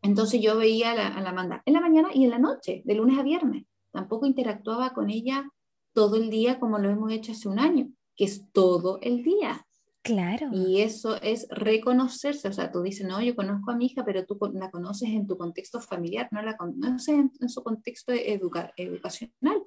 Entonces 0.02 0.42
yo 0.42 0.58
veía 0.58 0.94
a 0.94 1.08
a 1.10 1.22
la 1.22 1.30
Amanda 1.30 1.62
en 1.64 1.74
la 1.74 1.80
mañana 1.80 2.10
y 2.12 2.24
en 2.24 2.32
la 2.32 2.40
noche, 2.40 2.82
de 2.86 2.96
lunes 2.96 3.20
a 3.20 3.22
viernes 3.22 3.66
tampoco 3.92 4.26
interactuaba 4.26 4.94
con 4.94 5.10
ella 5.10 5.50
todo 5.94 6.16
el 6.16 6.30
día 6.30 6.60
como 6.60 6.80
lo 6.80 6.90
hemos 6.90 7.12
hecho 7.12 7.32
hace 7.32 7.48
un 7.48 7.60
año, 7.60 7.92
que 8.16 8.26
es 8.26 8.52
todo 8.52 9.00
el 9.02 9.24
día. 9.24 9.66
Claro. 10.04 10.50
Y 10.52 10.82
eso 10.82 11.22
es 11.22 11.48
reconocerse, 11.50 12.48
o 12.48 12.54
sea, 12.54 12.72
tú 12.72 12.82
dices, 12.82 13.06
no, 13.06 13.22
yo 13.22 13.36
conozco 13.36 13.72
a 13.72 13.76
mi 13.76 13.86
hija, 13.86 14.04
pero 14.04 14.26
tú 14.26 14.38
la 14.54 14.72
conoces 14.72 15.10
en 15.10 15.28
tu 15.28 15.38
contexto 15.38 15.80
familiar, 15.80 16.28
no 16.32 16.42
la 16.42 16.58
conoces 16.58 17.10
en, 17.40 17.50
su 17.50 17.62
contexto 17.62 18.12
educacional. 18.12 19.62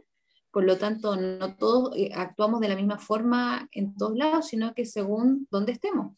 Por 0.50 0.64
lo 0.64 0.76
tanto, 0.76 1.16
no 1.16 1.56
todos 1.56 1.96
eh, 1.96 2.10
actuamos 2.14 2.60
de 2.60 2.68
la 2.68 2.76
misma 2.76 2.98
forma 2.98 3.68
en 3.72 3.96
todos 3.96 4.16
lados, 4.16 4.48
sino 4.48 4.74
que 4.74 4.86
según 4.86 5.46
dónde 5.50 5.72
estemos. 5.72 6.16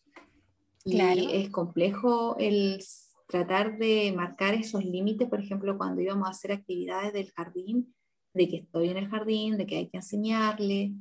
Claro. 0.85 1.21
Y 1.21 1.37
es 1.37 1.51
complejo 1.51 2.37
el 2.39 2.83
tratar 3.27 3.77
de 3.77 4.13
marcar 4.17 4.55
esos 4.55 4.85
límites, 4.85 5.29
por 5.29 5.41
ejemplo, 5.41 5.77
cuando 5.77 6.01
íbamos 6.01 6.29
a 6.29 6.31
hacer 6.31 6.53
actividades 6.53 7.13
del 7.13 7.33
jardín, 7.33 7.95
de 8.37 8.49
que 8.49 8.57
estoy 8.57 8.91
en 8.91 8.99
el 8.99 9.09
jardín, 9.09 9.57
de 9.57 9.67
que 9.67 9.77
hay 9.77 9.89
que 9.89 9.97
enseñarle, 9.97 10.93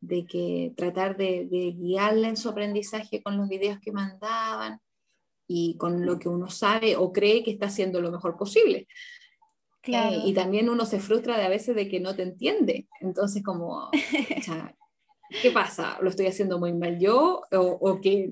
de 0.00 0.24
que 0.26 0.72
tratar 0.76 1.16
de, 1.16 1.46
de 1.46 1.72
guiarle 1.72 2.28
en 2.28 2.36
su 2.36 2.48
aprendizaje 2.48 3.22
con 3.22 3.36
los 3.36 3.48
videos 3.48 3.78
que 3.80 3.92
mandaban 3.92 4.80
y 5.46 5.76
con 5.76 6.06
lo 6.06 6.18
que 6.18 6.28
uno 6.28 6.48
sabe 6.48 6.96
o 6.96 7.12
cree 7.12 7.42
que 7.42 7.50
está 7.50 7.66
haciendo 7.66 8.00
lo 8.00 8.12
mejor 8.12 8.36
posible. 8.36 8.86
Eh, 9.86 10.22
y 10.24 10.32
también 10.32 10.70
uno 10.70 10.86
se 10.86 10.98
frustra 10.98 11.36
de 11.36 11.44
a 11.44 11.50
veces 11.50 11.76
de 11.76 11.88
que 11.88 12.00
no 12.00 12.16
te 12.16 12.22
entiende. 12.22 12.88
Entonces, 13.00 13.42
como, 13.42 13.90
¿qué 15.42 15.50
pasa? 15.50 15.98
¿Lo 16.00 16.08
estoy 16.08 16.26
haciendo 16.26 16.58
muy 16.58 16.72
mal 16.72 16.98
yo 16.98 17.42
o, 17.52 17.58
o 17.58 18.00
que 18.00 18.30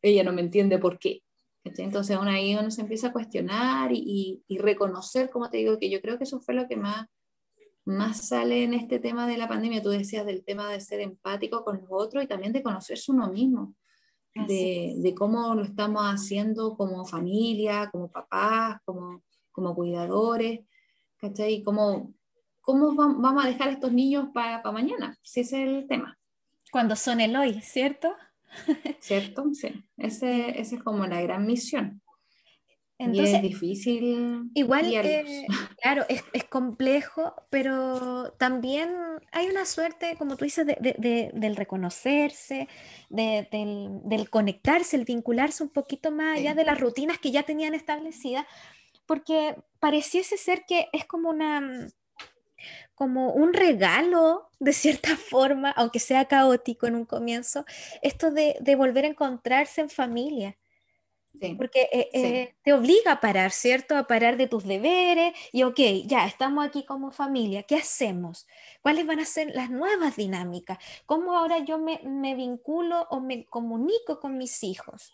ella 0.00 0.24
no 0.24 0.32
me 0.32 0.40
entiende 0.40 0.78
por 0.78 0.98
qué? 0.98 1.22
Entonces 1.64 2.16
uno 2.20 2.30
ahí 2.30 2.54
uno 2.54 2.70
se 2.70 2.82
empieza 2.82 3.08
a 3.08 3.12
cuestionar 3.12 3.90
y, 3.92 4.42
reconocer, 4.50 5.30
como 5.30 5.48
te 5.48 5.58
digo, 5.58 5.78
que 5.78 5.90
yo 5.90 6.00
creo 6.00 6.18
que 6.18 6.24
eso 6.24 6.40
fue 6.40 6.54
lo 6.54 6.68
que 6.68 6.76
más, 6.76 7.06
más 7.84 8.28
sale 8.28 8.64
en 8.64 8.74
este 8.74 8.98
tema 8.98 9.26
de 9.26 9.36
la 9.36 9.48
pandemia. 9.48 9.82
Tú 9.82 9.90
decías 9.90 10.26
del 10.26 10.44
tema 10.44 10.68
de 10.70 10.80
ser 10.80 11.00
empático 11.00 11.64
con 11.64 11.76
los 11.76 11.88
otros 11.90 12.24
y 12.24 12.26
también 12.26 12.52
de 12.52 12.62
conocerse 12.62 13.12
uno 13.12 13.30
mismo, 13.30 13.74
de, 14.34 15.14
cómo 15.16 15.54
lo 15.54 15.62
estamos 15.62 16.02
haciendo 16.04 16.76
como 16.76 17.04
familia, 17.04 17.90
como 17.90 18.10
papás, 18.10 18.78
como, 18.84 19.22
como 19.52 19.74
cuidadores, 19.74 20.60
¿cachai? 21.16 21.54
Y 21.54 21.62
cómo, 21.62 22.12
cómo 22.60 22.94
vamos 22.94 23.44
a 23.44 23.48
dejar 23.48 23.68
a 23.68 23.72
estos 23.72 23.92
niños 23.92 24.28
para 24.32 24.62
mañana, 24.72 25.16
si 25.22 25.40
ese 25.40 25.62
es 25.62 25.68
el 25.68 25.86
tema. 25.86 26.18
Cuando 26.72 26.96
son 26.96 27.20
el 27.20 27.36
hoy, 27.36 27.60
¿cierto? 27.60 28.12
¿Cierto? 28.98 29.44
Sí, 29.52 29.84
esa 29.96 30.48
es 30.48 30.82
como 30.82 31.06
la 31.06 31.20
gran 31.22 31.46
misión. 31.46 32.02
Entonces, 32.98 33.34
es 33.34 33.42
difícil. 33.42 34.50
Igual, 34.54 34.92
eh, 34.92 35.46
claro, 35.82 36.04
es, 36.08 36.22
es, 36.32 36.44
complejo, 36.44 37.34
pero 37.50 38.32
también 38.38 38.94
hay 39.32 39.48
una 39.48 39.66
suerte, 39.66 40.14
como 40.16 40.36
tú 40.36 40.44
dices, 40.44 40.64
de, 40.64 40.76
de, 40.80 41.30
del 41.34 41.56
reconocerse, 41.56 42.68
del, 43.08 43.48
del, 44.04 44.30
conectarse, 44.30 44.96
el 44.96 45.04
vincularse 45.04 45.64
un 45.64 45.70
poquito 45.70 46.12
más 46.12 46.38
allá 46.38 46.54
de 46.54 46.64
las 46.64 46.80
rutinas 46.80 47.18
que 47.18 47.32
ya 47.32 47.42
tenían 47.42 47.74
establecidas, 47.74 48.46
porque 49.06 49.56
pareciese 49.80 50.36
ser 50.36 50.64
que 50.66 50.88
es 50.92 51.04
como 51.04 51.30
una 51.30 51.88
como 52.94 53.32
un 53.32 53.52
regalo 53.52 54.48
de 54.60 54.72
cierta 54.72 55.16
forma, 55.16 55.70
aunque 55.70 55.98
sea 55.98 56.26
caótico 56.26 56.86
en 56.86 56.94
un 56.94 57.04
comienzo, 57.06 57.64
esto 58.02 58.30
de, 58.30 58.56
de 58.60 58.76
volver 58.76 59.04
a 59.04 59.08
encontrarse 59.08 59.80
en 59.80 59.90
familia 59.90 60.56
porque 61.56 61.88
eh, 61.92 62.08
eh, 62.12 62.54
te 62.62 62.72
obliga 62.72 63.12
a 63.12 63.20
parar, 63.20 63.50
¿cierto? 63.50 63.96
A 63.96 64.06
parar 64.06 64.36
de 64.36 64.46
tus 64.46 64.64
deberes 64.64 65.34
y, 65.52 65.62
ok, 65.62 65.78
ya 66.06 66.26
estamos 66.26 66.66
aquí 66.66 66.84
como 66.84 67.10
familia, 67.10 67.64
¿qué 67.64 67.76
hacemos? 67.76 68.46
¿Cuáles 68.82 69.06
van 69.06 69.20
a 69.20 69.24
ser 69.24 69.50
las 69.54 69.70
nuevas 69.70 70.16
dinámicas? 70.16 70.78
¿Cómo 71.06 71.36
ahora 71.36 71.58
yo 71.58 71.78
me, 71.78 72.00
me 72.04 72.34
vinculo 72.34 73.06
o 73.10 73.20
me 73.20 73.46
comunico 73.46 74.20
con 74.20 74.38
mis 74.38 74.62
hijos? 74.64 75.12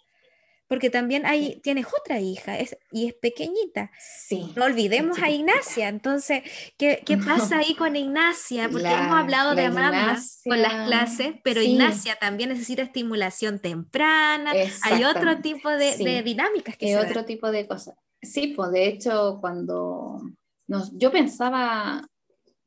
Porque 0.70 0.88
también 0.88 1.26
ahí 1.26 1.60
tienes 1.64 1.88
otra 1.88 2.20
hija 2.20 2.56
y 2.92 3.08
es 3.08 3.14
pequeñita. 3.14 3.90
Sí. 3.98 4.52
No 4.54 4.66
olvidemos 4.66 5.18
a 5.20 5.28
Ignacia. 5.28 5.88
Entonces, 5.88 6.44
¿qué, 6.78 7.02
qué 7.04 7.18
pasa 7.18 7.58
ahí 7.58 7.74
con 7.74 7.96
Ignacia? 7.96 8.68
Porque 8.72 8.86
hemos 8.86 9.16
hablado 9.16 9.56
de 9.56 9.68
mamá 9.68 10.16
con 10.44 10.62
las 10.62 10.86
clases, 10.86 11.34
pero 11.42 11.60
Ignacia 11.60 12.14
también 12.20 12.50
necesita 12.50 12.82
estimulación 12.82 13.58
temprana. 13.58 14.52
Hay 14.84 15.02
otro 15.02 15.40
tipo 15.40 15.68
de, 15.70 16.22
dinámicas 16.22 16.76
que 16.76 16.94
Hay 16.94 17.04
otro 17.04 17.24
tipo 17.24 17.50
de 17.50 17.66
cosas. 17.66 17.96
Sí, 18.22 18.54
pues 18.56 18.70
de 18.70 18.86
hecho, 18.86 19.38
cuando 19.40 20.22
nos, 20.68 20.96
yo 20.96 21.10
pensaba, 21.10 22.06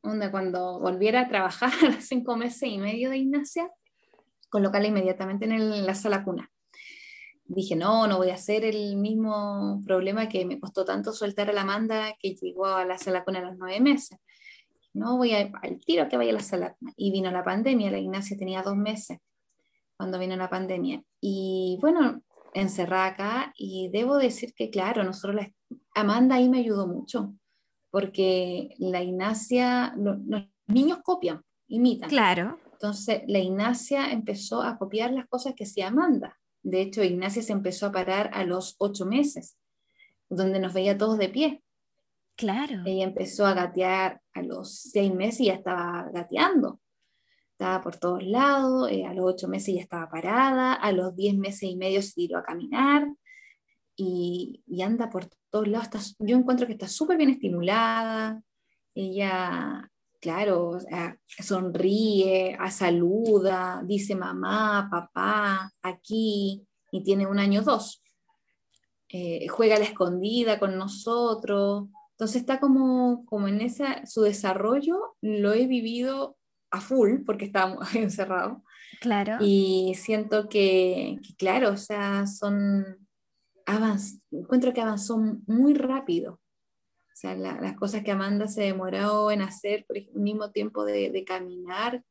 cuando 0.02 0.82
volviera 0.82 1.22
a 1.22 1.30
trabajar 1.30 1.72
a 1.82 1.86
los 1.86 2.04
cinco 2.04 2.36
meses 2.36 2.68
y 2.68 2.80
medio 2.80 3.12
de 3.12 3.20
Ignacia, 3.20 3.72
colocarla 4.50 4.90
inmediatamente 4.90 5.46
en 5.46 5.86
la 5.86 5.96
sala 5.96 6.26
cuna 6.26 6.50
dije, 7.46 7.76
no, 7.76 8.08
no 8.08 8.18
voy 8.18 8.30
a 8.30 8.36
hacer 8.36 8.66
el 8.66 8.96
mismo 8.96 9.82
problema 9.86 10.30
que 10.30 10.46
me 10.46 10.60
costó 10.60 10.86
tanto 10.86 11.14
soltar 11.14 11.50
a 11.50 11.54
la 11.54 11.62
Amanda 11.62 12.16
que 12.20 12.36
llegó 12.36 12.66
a 12.66 12.86
la 12.86 12.98
sala 12.98 13.24
con 13.24 13.36
a 13.36 13.42
los 13.42 13.58
nueve 13.58 13.80
meses. 13.80 14.20
No 14.94 15.18
voy 15.18 15.34
a, 15.34 15.52
al 15.62 15.80
tiro 15.80 16.08
que 16.08 16.18
vaya 16.18 16.32
a 16.32 16.36
la 16.36 16.40
sala. 16.42 16.76
Y 16.96 17.12
vino 17.12 17.32
la 17.32 17.44
pandemia, 17.44 17.92
la 17.92 18.00
Ignacia 18.00 18.38
tenía 18.38 18.62
dos 18.62 18.76
meses 18.76 19.20
cuando 19.98 20.20
vino 20.20 20.36
la 20.36 20.50
pandemia. 20.50 21.04
Y 21.20 21.78
bueno, 21.82 22.22
encerrada 22.54 23.08
acá 23.08 23.54
y 23.58 23.90
debo 23.90 24.18
decir 24.18 24.54
que, 24.54 24.70
claro, 24.70 25.04
nosotros, 25.04 25.36
la, 25.36 25.52
Amanda 25.96 26.36
ahí 26.36 26.50
me 26.50 26.60
ayudó 26.60 26.88
mucho, 26.88 27.34
porque 27.92 28.76
la 28.80 29.02
Ignacia, 29.02 29.94
los 29.98 30.18
niños 30.68 31.00
copian, 31.04 31.44
imitan. 31.68 32.10
Claro. 32.10 32.60
Entonces, 32.72 33.22
la 33.28 33.40
Ignacia 33.40 34.12
empezó 34.12 34.62
a 34.62 34.78
copiar 34.78 35.12
las 35.12 35.28
cosas 35.28 35.54
que 35.56 35.64
hacía 35.64 35.88
Amanda. 35.88 36.38
De 36.64 36.82
hecho, 36.82 37.04
Ignacia 37.04 37.42
se 37.42 37.52
empezó 37.54 37.88
a 37.88 37.92
parar 37.92 38.32
a 38.34 38.46
los 38.46 38.76
ocho 38.80 39.06
meses, 39.06 39.58
donde 40.30 40.60
nos 40.60 40.74
veía 40.74 40.98
todos 40.98 41.18
de 41.18 41.30
pie. 41.30 41.64
Claro. 42.36 42.82
Ella 42.86 43.04
empezó 43.04 43.46
a 43.46 43.54
gatear 43.54 44.22
a 44.34 44.42
los 44.42 44.74
seis 44.74 45.14
meses 45.14 45.42
y 45.42 45.46
ya 45.46 45.54
estaba 45.54 46.10
gateando. 46.12 46.80
Estaba 47.52 47.82
por 47.82 47.98
todos 47.98 48.24
lados, 48.24 48.90
eh, 48.90 49.06
a 49.06 49.14
los 49.14 49.26
ocho 49.26 49.48
meses 49.48 49.76
ya 49.76 49.82
estaba 49.82 50.10
parada, 50.10 50.74
a 50.74 50.92
los 50.92 51.16
diez 51.16 51.36
meses 51.36 51.64
y 51.64 51.76
medio 51.76 52.02
se 52.02 52.14
tiró 52.14 52.40
a 52.40 52.44
caminar 52.44 53.08
y, 53.96 54.64
anda 54.84 55.10
por 55.10 55.30
todos 55.50 55.68
lados. 55.68 56.16
yo 56.20 56.36
encuentro 56.36 56.66
que 56.66 56.74
está 56.74 56.88
súper 56.88 57.18
bien 57.18 57.30
estimulada. 57.30 58.42
Ella 58.96 59.92
claro, 60.24 60.78
sonríe, 61.44 62.58
saluda, 62.72 63.84
dice 63.86 64.16
mamá, 64.16 64.88
papá, 64.90 65.70
aquí, 65.82 66.66
y 66.94 67.04
tiene 67.04 67.28
un 67.28 67.40
año 67.40 67.62
dos. 67.62 68.02
Eh, 69.10 69.50
juega 69.50 69.76
a 69.76 69.80
la 69.80 69.86
escondida 69.86 70.60
con 70.60 70.78
nosotros. 70.78 71.90
Entonces 72.12 72.38
está 72.38 72.62
como, 72.62 73.26
como 73.26 73.50
en 73.50 73.60
esa, 73.60 74.06
su 74.06 74.22
desarrollo 74.22 75.18
lo 75.20 75.52
he 75.52 75.68
vivido 75.68 76.38
a 76.72 76.80
full 76.80 77.24
porque 77.26 77.46
estábamos 77.46 77.80
encerrados. 77.96 78.60
Claro. 79.02 79.38
Y 79.42 79.94
siento 79.98 80.48
que, 80.48 81.20
claro, 81.38 81.72
o 81.72 81.78
sea, 81.78 82.26
son, 82.28 83.10
encuentro 84.32 84.72
que 84.74 84.82
avanzó 84.82 85.18
muy 85.48 85.74
rápido. 85.74 86.40
O 87.14 87.16
sea, 87.16 87.36
las 87.36 87.76
cosas 87.76 88.04
que 88.04 88.12
Amanda 88.12 88.48
se 88.48 88.64
demoró 88.64 89.30
en 89.30 89.44
hacer, 89.44 89.86
por 89.86 89.98
el 89.98 90.10
mismo 90.16 90.50
tiempo 90.50 90.84
de, 90.84 91.24
caminar, 91.26 92.04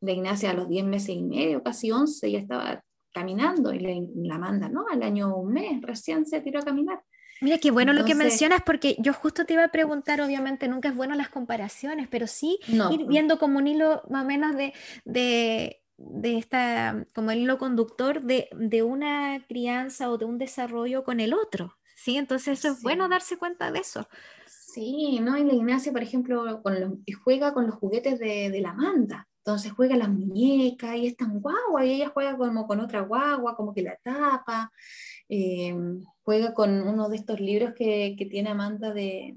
la 0.00 0.12
Ignacia 0.12 0.50
a 0.50 0.54
los 0.54 0.68
10 0.68 0.84
meses 0.84 1.10
y 1.10 1.22
medio, 1.22 1.62
casi 1.62 1.90
11, 1.90 2.30
ya 2.30 2.38
estaba 2.38 2.84
caminando, 3.12 3.72
y 3.72 3.78
la, 3.80 4.34
Amanda, 4.34 4.68
¿no? 4.68 4.84
Al 4.92 5.02
año 5.02 5.34
un 5.34 5.52
mes, 5.54 5.80
recién 5.80 6.26
se 6.26 6.40
tiró 6.42 6.60
a 6.60 6.64
caminar. 6.64 7.02
Mira, 7.40 7.56
qué 7.56 7.70
bueno 7.70 7.94
lo 7.94 8.04
que 8.04 8.14
mencionas, 8.14 8.60
porque 8.64 8.96
yo 8.98 9.14
justo 9.14 9.46
te 9.46 9.54
iba 9.54 9.64
a 9.64 9.72
preguntar, 9.72 10.20
obviamente 10.20 10.68
nunca 10.68 10.90
es 10.90 10.94
bueno 10.94 11.14
las 11.14 11.30
comparaciones, 11.30 12.06
pero 12.10 12.26
sí 12.26 12.58
ir 12.68 13.06
viendo 13.06 13.38
como 13.38 13.58
un 13.58 13.66
hilo 13.66 14.02
más 14.10 14.24
o 14.24 14.26
menos 14.26 14.54
de, 14.56 14.74
de, 15.06 15.82
de 15.96 16.36
esta, 16.36 17.06
como 17.14 17.30
el 17.30 17.38
hilo 17.38 17.56
conductor 17.56 18.20
de, 18.20 18.50
de, 18.52 18.82
una 18.82 19.42
crianza 19.48 20.10
o 20.10 20.18
de 20.18 20.26
un 20.26 20.36
desarrollo 20.36 21.02
con 21.02 21.18
el 21.18 21.32
otro, 21.32 21.78
¿sí? 21.96 22.18
Entonces 22.18 22.58
eso 22.58 22.74
es 22.74 22.82
bueno 22.82 23.08
darse 23.08 23.38
cuenta 23.38 23.72
de 23.72 23.78
eso. 23.78 24.06
Sí, 24.72 25.18
¿no? 25.20 25.36
Y 25.36 25.44
la 25.44 25.54
Ignacia, 25.54 25.92
por 25.92 26.02
ejemplo, 26.02 26.62
con 26.62 27.04
juega 27.24 27.52
con 27.52 27.66
los 27.66 27.76
juguetes 27.76 28.18
de, 28.18 28.50
de, 28.50 28.60
la 28.60 28.70
Amanda. 28.70 29.28
Entonces 29.38 29.72
juega 29.72 29.96
las 29.96 30.08
muñecas 30.08 30.96
y 30.96 31.06
es 31.06 31.16
tan 31.16 31.40
guagua 31.40 31.84
y 31.84 31.94
ella 31.94 32.10
juega 32.12 32.36
como 32.36 32.66
con 32.66 32.80
otra 32.80 33.00
guagua, 33.00 33.56
como 33.56 33.74
que 33.74 33.82
la 33.82 33.96
tapa. 33.96 34.70
Eh, 35.28 35.74
juega 36.22 36.54
con 36.54 36.82
uno 36.86 37.08
de 37.08 37.16
estos 37.16 37.40
libros 37.40 37.72
que, 37.74 38.14
que 38.16 38.26
tiene 38.26 38.50
Amanda 38.50 38.92
de 38.92 39.34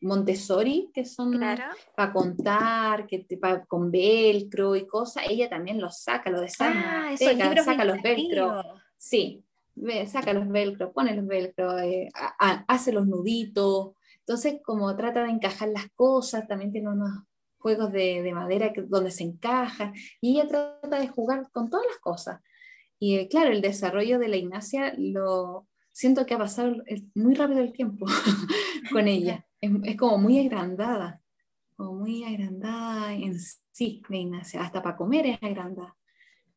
Montessori, 0.00 0.90
que 0.94 1.04
son 1.04 1.38
para 1.96 2.12
contar, 2.12 3.06
que 3.06 3.26
con 3.68 3.90
velcro 3.90 4.76
y 4.76 4.86
cosas. 4.86 5.24
Ella 5.28 5.48
también 5.48 5.80
los 5.80 5.98
saca, 6.02 6.30
lo 6.30 6.40
desarma, 6.40 7.10
ah, 7.10 7.16
saca 7.16 7.84
los 7.84 8.00
velcro. 8.00 8.62
Sí, 8.96 9.44
saca 10.06 10.32
los 10.32 10.48
velcro, 10.48 10.92
pone 10.92 11.14
los 11.14 11.26
velcro, 11.26 11.78
eh, 11.78 12.08
hace 12.38 12.92
los 12.92 13.06
nuditos. 13.06 13.92
Entonces, 14.26 14.60
como 14.64 14.94
trata 14.96 15.24
de 15.24 15.30
encajar 15.30 15.68
las 15.68 15.88
cosas, 15.94 16.46
también 16.46 16.72
tiene 16.72 16.90
unos 16.90 17.24
juegos 17.58 17.92
de, 17.92 18.22
de 18.22 18.32
madera 18.32 18.72
que, 18.72 18.82
donde 18.82 19.10
se 19.10 19.24
encajan, 19.24 19.94
y 20.20 20.32
ella 20.32 20.48
trata 20.48 21.00
de 21.00 21.08
jugar 21.08 21.48
con 21.52 21.70
todas 21.70 21.86
las 21.86 21.98
cosas. 21.98 22.40
Y 22.98 23.16
eh, 23.16 23.28
claro, 23.28 23.50
el 23.50 23.62
desarrollo 23.62 24.18
de 24.18 24.28
la 24.28 24.36
Ignacia 24.36 24.94
lo 24.96 25.66
siento 25.92 26.24
que 26.24 26.34
ha 26.34 26.38
pasado 26.38 26.76
muy 27.14 27.34
rápido 27.34 27.60
el 27.60 27.72
tiempo 27.72 28.06
con 28.92 29.08
ella. 29.08 29.46
Es, 29.60 29.70
es, 29.84 29.96
como 29.96 30.18
muy 30.18 30.38
agrandada, 30.38 31.20
como 31.76 31.94
muy 31.94 32.24
agrandada 32.24 33.12
en 33.14 33.38
sí, 33.72 34.02
la 34.08 34.16
Ignacia. 34.16 34.62
Hasta 34.62 34.82
para 34.82 34.96
comer 34.96 35.26
es 35.26 35.42
agrandada. 35.42 35.96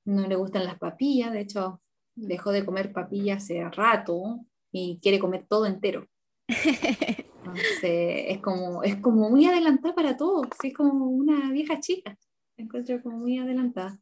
No 0.06 0.28
le 0.28 0.36
gustan 0.36 0.65
las 0.65 0.78
papillas, 0.78 1.32
de 1.32 1.41
hecho, 1.41 1.82
dejó 2.13 2.51
de 2.51 2.63
comer 2.63 2.93
papillas 2.93 3.43
hace 3.43 3.67
rato 3.69 4.39
y 4.71 4.99
quiere 5.01 5.19
comer 5.19 5.45
todo 5.47 5.65
entero. 5.65 6.08
es 7.81 8.39
como, 8.39 8.84
es 8.84 8.95
como 8.97 9.29
muy 9.29 9.45
adelantada 9.45 9.95
para 9.95 10.17
todo, 10.17 10.47
es 10.63 10.73
como 10.73 11.08
una 11.08 11.51
vieja 11.51 11.79
chica, 11.79 12.17
me 12.58 12.65
encuentro 12.65 13.01
como 13.01 13.17
muy 13.17 13.38
adelantada. 13.38 13.99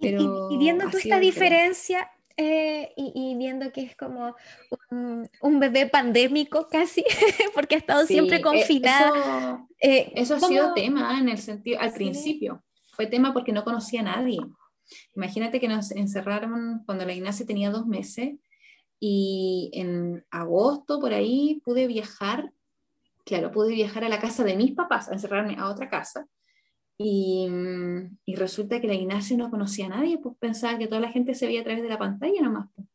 Pero 0.00 0.50
y, 0.50 0.58
viendo 0.58 0.90
tú 0.90 0.98
esta 0.98 1.18
diferencia 1.18 2.10
eh, 2.36 2.92
y, 2.96 3.36
viendo 3.36 3.70
que 3.72 3.82
es 3.82 3.96
como 3.96 4.34
un, 5.40 5.60
bebé 5.60 5.86
pandémico 5.86 6.66
casi, 6.68 7.04
porque 7.54 7.76
ha 7.76 7.78
estado 7.78 8.06
siempre 8.06 8.40
confinada. 8.40 9.66
Eso, 9.78 10.34
eh, 10.34 10.38
ha 10.38 10.40
sido 10.40 10.74
tema 10.74 11.18
en 11.18 11.28
el 11.28 11.38
sentido, 11.38 11.80
al 11.80 11.92
principio, 11.92 12.64
fue 12.92 13.06
tema 13.06 13.32
porque 13.32 13.52
no 13.52 13.64
conocía 13.64 14.00
a 14.00 14.04
nadie. 14.04 14.38
Imagínate 15.14 15.60
que 15.60 15.68
nos 15.68 15.92
encerraron 15.92 16.82
cuando 16.84 17.04
la 17.04 17.14
Ignacia 17.14 17.46
tenía 17.46 17.70
dos 17.70 17.86
meses 17.86 18.34
y 19.00 19.70
en 19.74 20.24
agosto 20.30 21.00
por 21.00 21.12
ahí 21.12 21.60
pude 21.64 21.86
viajar 21.86 22.52
claro, 23.24 23.50
pude 23.50 23.74
viajar 23.74 24.04
a 24.04 24.08
la 24.08 24.20
casa 24.20 24.44
de 24.44 24.56
mis 24.56 24.72
papás, 24.72 25.08
a 25.08 25.12
encerrarme 25.12 25.56
a 25.58 25.68
otra 25.68 25.88
casa. 25.88 26.26
Y, 26.96 27.48
y, 28.24 28.36
resulta 28.36 28.80
que 28.80 28.86
la 28.86 28.94
Ignacia 28.94 29.36
no 29.36 29.50
conocía 29.50 29.86
a 29.86 29.88
nadie, 29.88 30.18
pues 30.18 30.36
pensaba 30.38 30.78
que 30.78 30.86
toda 30.86 31.00
la 31.00 31.10
gente 31.10 31.34
se 31.34 31.46
veía 31.46 31.62
a 31.62 31.64
través 31.64 31.82
de 31.82 31.88
la 31.88 31.98
pantalla 31.98 32.40
nomás. 32.40 32.68
Pues. 32.74 32.86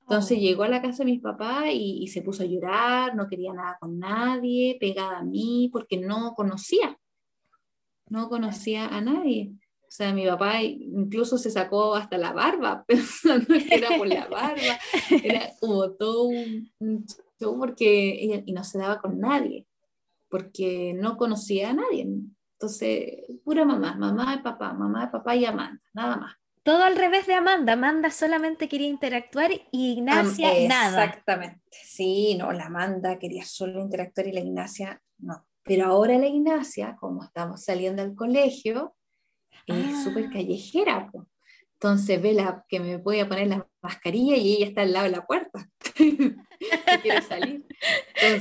Entonces 0.00 0.38
oh. 0.38 0.40
llegó 0.40 0.62
a 0.62 0.68
la 0.68 0.80
casa 0.80 0.98
de 0.98 1.10
mis 1.10 1.20
papás 1.20 1.66
y, 1.70 1.98
y, 2.02 2.08
se 2.08 2.22
puso 2.22 2.42
a 2.42 2.46
llorar, 2.46 3.14
no 3.14 3.28
quería 3.28 3.52
nada 3.52 3.76
con 3.78 3.98
nadie, 3.98 4.78
pegada 4.80 5.18
a 5.18 5.24
mí, 5.24 5.68
porque 5.70 5.98
no 5.98 6.32
conocía, 6.34 6.98
no 8.08 8.30
conocía 8.30 8.86
a 8.86 9.02
nadie. 9.02 9.52
O 9.88 9.90
sea, 9.90 10.12
mi 10.12 10.26
papá 10.26 10.62
incluso 10.62 11.38
se 11.38 11.50
sacó 11.50 11.94
hasta 11.94 12.18
la 12.18 12.32
barba, 12.32 12.84
pensando 12.88 13.46
que 13.46 13.74
era 13.74 13.96
por 13.96 14.06
la 14.06 14.26
barba. 14.26 14.78
Era 15.22 15.50
como 15.60 15.90
todo 15.92 16.24
un, 16.24 16.70
show 17.38 17.58
porque 17.58 18.42
y 18.44 18.52
no 18.52 18.64
se 18.64 18.78
daba 18.78 19.00
con 19.00 19.18
nadie, 19.18 19.66
porque 20.28 20.94
no 20.94 21.16
conocía 21.16 21.70
a 21.70 21.74
nadie. 21.74 22.08
Entonces, 22.52 23.18
pura 23.44 23.64
mamá, 23.64 23.94
mamá 23.94 24.34
y 24.34 24.42
papá, 24.42 24.72
mamá 24.72 25.04
y 25.08 25.12
papá 25.12 25.36
y 25.36 25.44
Amanda, 25.44 25.80
nada 25.92 26.16
más. 26.16 26.34
Todo 26.64 26.82
al 26.82 26.96
revés 26.96 27.26
de 27.26 27.34
Amanda. 27.34 27.74
Amanda 27.74 28.10
solamente 28.10 28.68
quería 28.68 28.88
interactuar 28.88 29.52
y 29.52 29.92
Ignacia 29.92 30.50
nada. 30.68 31.04
Exactamente. 31.04 31.62
Sí, 31.70 32.36
no, 32.36 32.52
la 32.52 32.66
Amanda 32.66 33.18
quería 33.18 33.44
solo 33.44 33.80
interactuar 33.80 34.26
y 34.26 34.32
la 34.32 34.40
Ignacia 34.40 35.00
no. 35.18 35.46
Pero 35.62 35.86
ahora 35.86 36.18
la 36.18 36.26
Ignacia, 36.26 36.96
como 36.98 37.24
estamos 37.24 37.64
saliendo 37.64 38.02
al 38.02 38.14
colegio, 38.14 38.96
es 39.66 39.94
ah. 39.94 40.02
súper 40.04 40.30
callejera. 40.30 41.10
Entonces 41.74 42.20
ve 42.20 42.32
la, 42.32 42.64
que 42.68 42.80
me 42.80 42.96
voy 42.96 43.20
a 43.20 43.28
poner 43.28 43.46
la 43.46 43.66
mascarilla 43.80 44.36
y 44.36 44.56
ella 44.56 44.66
está 44.66 44.82
al 44.82 44.92
lado 44.92 45.04
de 45.04 45.12
la 45.12 45.26
puerta. 45.26 45.68
quiere 47.02 47.22
salir. 47.22 47.64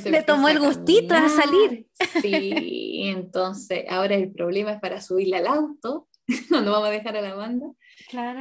Le 0.05 0.23
tomó 0.23 0.49
el 0.49 0.59
gustito 0.59 1.13
a, 1.13 1.29
salir. 1.29 1.87
Sí, 2.21 3.01
entonces 3.05 3.85
ahora 3.89 4.15
el 4.15 4.31
problema 4.31 4.71
es 4.71 4.79
para 4.79 5.01
subirle 5.01 5.37
al 5.37 5.47
auto, 5.47 6.07
cuando 6.49 6.71
vamos 6.71 6.89
a 6.89 6.91
dejar 6.91 7.17
a 7.17 7.21
la 7.21 7.35
banda, 7.35 7.67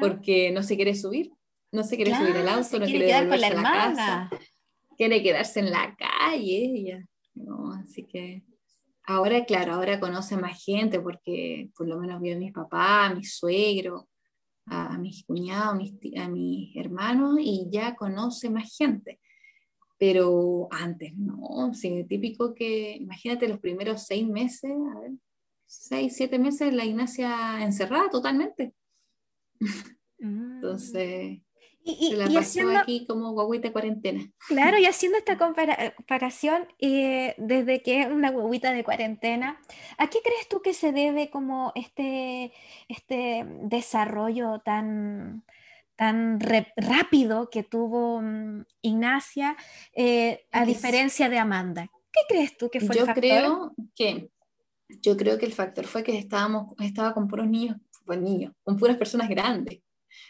porque 0.00 0.50
no 0.50 0.62
se 0.62 0.76
quiere 0.76 0.94
subir, 0.94 1.32
no 1.72 1.84
se 1.84 1.96
quiere 1.96 2.14
subir 2.14 2.36
al 2.36 2.48
auto, 2.48 2.78
no 2.78 2.86
quiere, 2.86 3.06
quedar 3.06 3.28
con 3.28 3.40
la, 3.40 3.50
casa, 3.50 4.30
quiere 4.96 5.22
quedarse 5.22 5.60
en 5.60 5.70
la 5.70 5.96
calle. 5.96 6.72
Ella. 6.74 7.06
así 7.82 8.04
que 8.04 8.42
ahora, 9.06 9.44
claro, 9.44 9.74
ahora 9.74 10.00
conoce 10.00 10.36
más 10.36 10.62
gente 10.62 11.00
porque 11.00 11.70
por 11.76 11.86
lo 11.86 11.98
menos 11.98 12.20
vio 12.20 12.34
a 12.34 12.38
mis 12.38 12.52
papás, 12.52 13.10
a 13.10 13.14
mi 13.14 13.24
suegro, 13.24 14.08
a, 14.66 14.98
mis 14.98 15.24
cuñados, 15.24 15.78
a 16.16 16.28
mis, 16.28 16.76
hermanos 16.76 17.38
y 17.40 17.68
ya 17.70 17.94
conoce 17.94 18.50
más 18.50 18.76
gente. 18.76 19.20
Pero 19.98 20.68
antes, 20.70 21.16
no, 21.16 21.72
sí, 21.72 22.04
típico 22.04 22.54
que, 22.54 22.96
imagínate 22.96 23.48
los 23.48 23.61
primeros 23.61 24.02
seis 24.02 24.26
meses, 24.26 24.70
a 24.70 25.00
ver, 25.00 25.12
seis, 25.66 26.14
siete 26.16 26.38
meses, 26.38 26.72
la 26.74 26.85
Ignacia 26.85 27.62
encerrada 27.62 28.11
totalmente. 28.11 28.74
Mm. 30.18 30.54
Entonces, 30.54 31.42
y, 31.87 32.11
se 32.11 32.16
la 32.16 32.24
pasó 32.24 32.38
haciendo, 32.40 32.78
aquí 32.78 33.06
como 33.06 33.32
guaguita 33.32 33.72
cuarentena. 33.72 34.28
Claro, 34.48 34.78
y 34.78 34.87
haciendo 34.87 35.18
esta 35.18 35.38
comparación 35.38 36.66
eh, 36.80 37.35
desde 37.38 37.82
que 37.82 38.02
es 38.02 38.09
una 38.09 38.30
guaguita 38.30 38.72
de 38.72 38.82
cuarentena, 38.82 39.61
¿a 39.98 40.09
qué 40.09 40.18
crees 40.22 40.48
tú 40.48 40.62
que 40.62 40.74
se 40.74 40.92
debe 40.92 41.30
como 41.30 41.72
este, 41.74 42.52
este 42.88 43.46
desarrollo 43.62 44.61
tan, 44.64 45.44
tan 45.96 46.38
rápido 46.40 47.50
que 47.50 47.62
tuvo 47.62 48.20
mm, 48.22 48.64
Ignacia, 48.82 49.56
eh, 49.94 50.46
a 50.52 50.64
diferencia 50.64 51.28
de 51.28 51.38
Amanda? 51.38 51.90
¿Qué 52.12 52.20
crees 52.28 52.56
tú 52.56 52.70
que 52.70 52.80
fue 52.80 52.94
yo 52.94 53.02
el 53.02 53.06
factor? 53.06 53.22
Creo 53.22 53.74
que, 53.94 54.30
yo 55.02 55.16
creo 55.16 55.38
que 55.38 55.46
el 55.46 55.52
factor 55.52 55.87
fue 55.87 56.02
que 56.02 56.16
estábamos, 56.16 56.74
estaba 56.80 57.12
con 57.12 57.28
puros 57.28 57.48
niños, 57.48 57.76
pues 58.04 58.20
niños, 58.20 58.52
con 58.62 58.76
puras 58.76 58.96
personas 58.96 59.28
grandes 59.28 59.80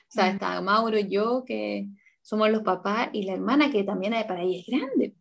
o 0.09 0.13
sea, 0.13 0.29
está 0.29 0.61
Mauro, 0.61 0.99
yo, 0.99 1.45
que 1.45 1.89
somos 2.23 2.51
los 2.51 2.63
papás, 2.63 3.11
y 3.13 3.25
la 3.25 3.33
hermana, 3.33 3.71
que 3.71 3.85
también 3.85 4.15
para 4.27 4.43
ella 4.43 4.61
es 4.61 4.67
grande. 4.67 5.15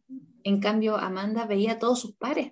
En 0.43 0.59
cambio, 0.59 0.97
Amanda 0.97 1.45
veía 1.45 1.73
a 1.73 1.79
todos 1.79 1.99
sus 1.99 2.15
pares. 2.15 2.51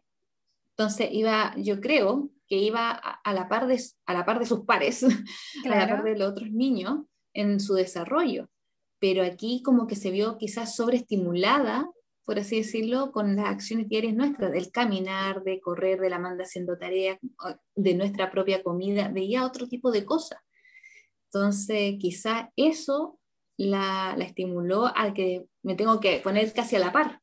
Entonces, 0.71 1.09
iba, 1.11 1.53
yo 1.57 1.79
creo 1.79 2.31
que 2.47 2.57
iba 2.57 2.91
a, 2.91 3.33
la, 3.33 3.47
par 3.47 3.67
de, 3.67 3.81
a 4.05 4.13
la 4.13 4.25
par 4.25 4.39
de 4.39 4.45
sus 4.45 4.61
pares, 4.61 5.03
a 5.65 5.69
la 5.69 5.87
par 5.87 6.03
de 6.03 6.17
los 6.17 6.31
otros 6.31 6.49
niños 6.51 7.05
en 7.33 7.59
su 7.59 7.73
desarrollo. 7.73 8.49
Pero 8.99 9.23
aquí 9.23 9.61
como 9.63 9.87
que 9.87 9.95
se 9.95 10.11
vio 10.11 10.37
quizás 10.37 10.75
sobreestimulada, 10.75 11.89
por 12.25 12.39
así 12.39 12.57
decirlo, 12.57 13.11
con 13.11 13.35
las 13.35 13.47
acciones 13.47 13.89
diarias 13.89 14.13
nuestras, 14.13 14.51
del 14.51 14.71
caminar, 14.71 15.43
de 15.43 15.59
correr, 15.59 15.99
de 15.99 16.09
la 16.09 16.15
Amanda 16.15 16.45
haciendo 16.45 16.77
tareas, 16.77 17.19
de 17.75 17.95
nuestra 17.95 18.31
propia 18.31 18.63
comida, 18.63 19.09
veía 19.09 19.45
otro 19.45 19.67
tipo 19.67 19.91
de 19.91 20.05
cosas. 20.05 20.39
Entonces, 21.25 21.95
quizá 21.99 22.51
eso 22.55 23.19
la, 23.57 24.15
estimuló 24.19 24.91
a 24.95 25.13
que 25.13 25.45
me 25.63 25.75
tengo 25.75 25.99
que 25.99 26.19
poner 26.19 26.53
casi 26.53 26.75
a 26.75 26.79
la 26.79 26.91
par 26.91 27.19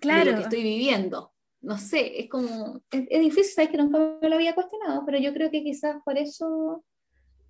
claro. 0.00 0.24
de 0.24 0.30
lo 0.32 0.36
que 0.36 0.42
estoy 0.44 0.62
viviendo. 0.62 1.32
No 1.60 1.78
sé, 1.78 2.20
es 2.20 2.28
como, 2.28 2.82
es, 2.90 3.20
difícil, 3.20 3.54
sabes 3.54 3.70
que 3.70 3.78
nunca 3.78 4.18
me 4.20 4.28
lo 4.28 4.34
había 4.34 4.54
cuestionado, 4.54 5.02
pero 5.06 5.18
yo 5.18 5.32
creo 5.32 5.50
que 5.50 5.62
quizás 5.62 5.96
por 6.04 6.18
eso, 6.18 6.84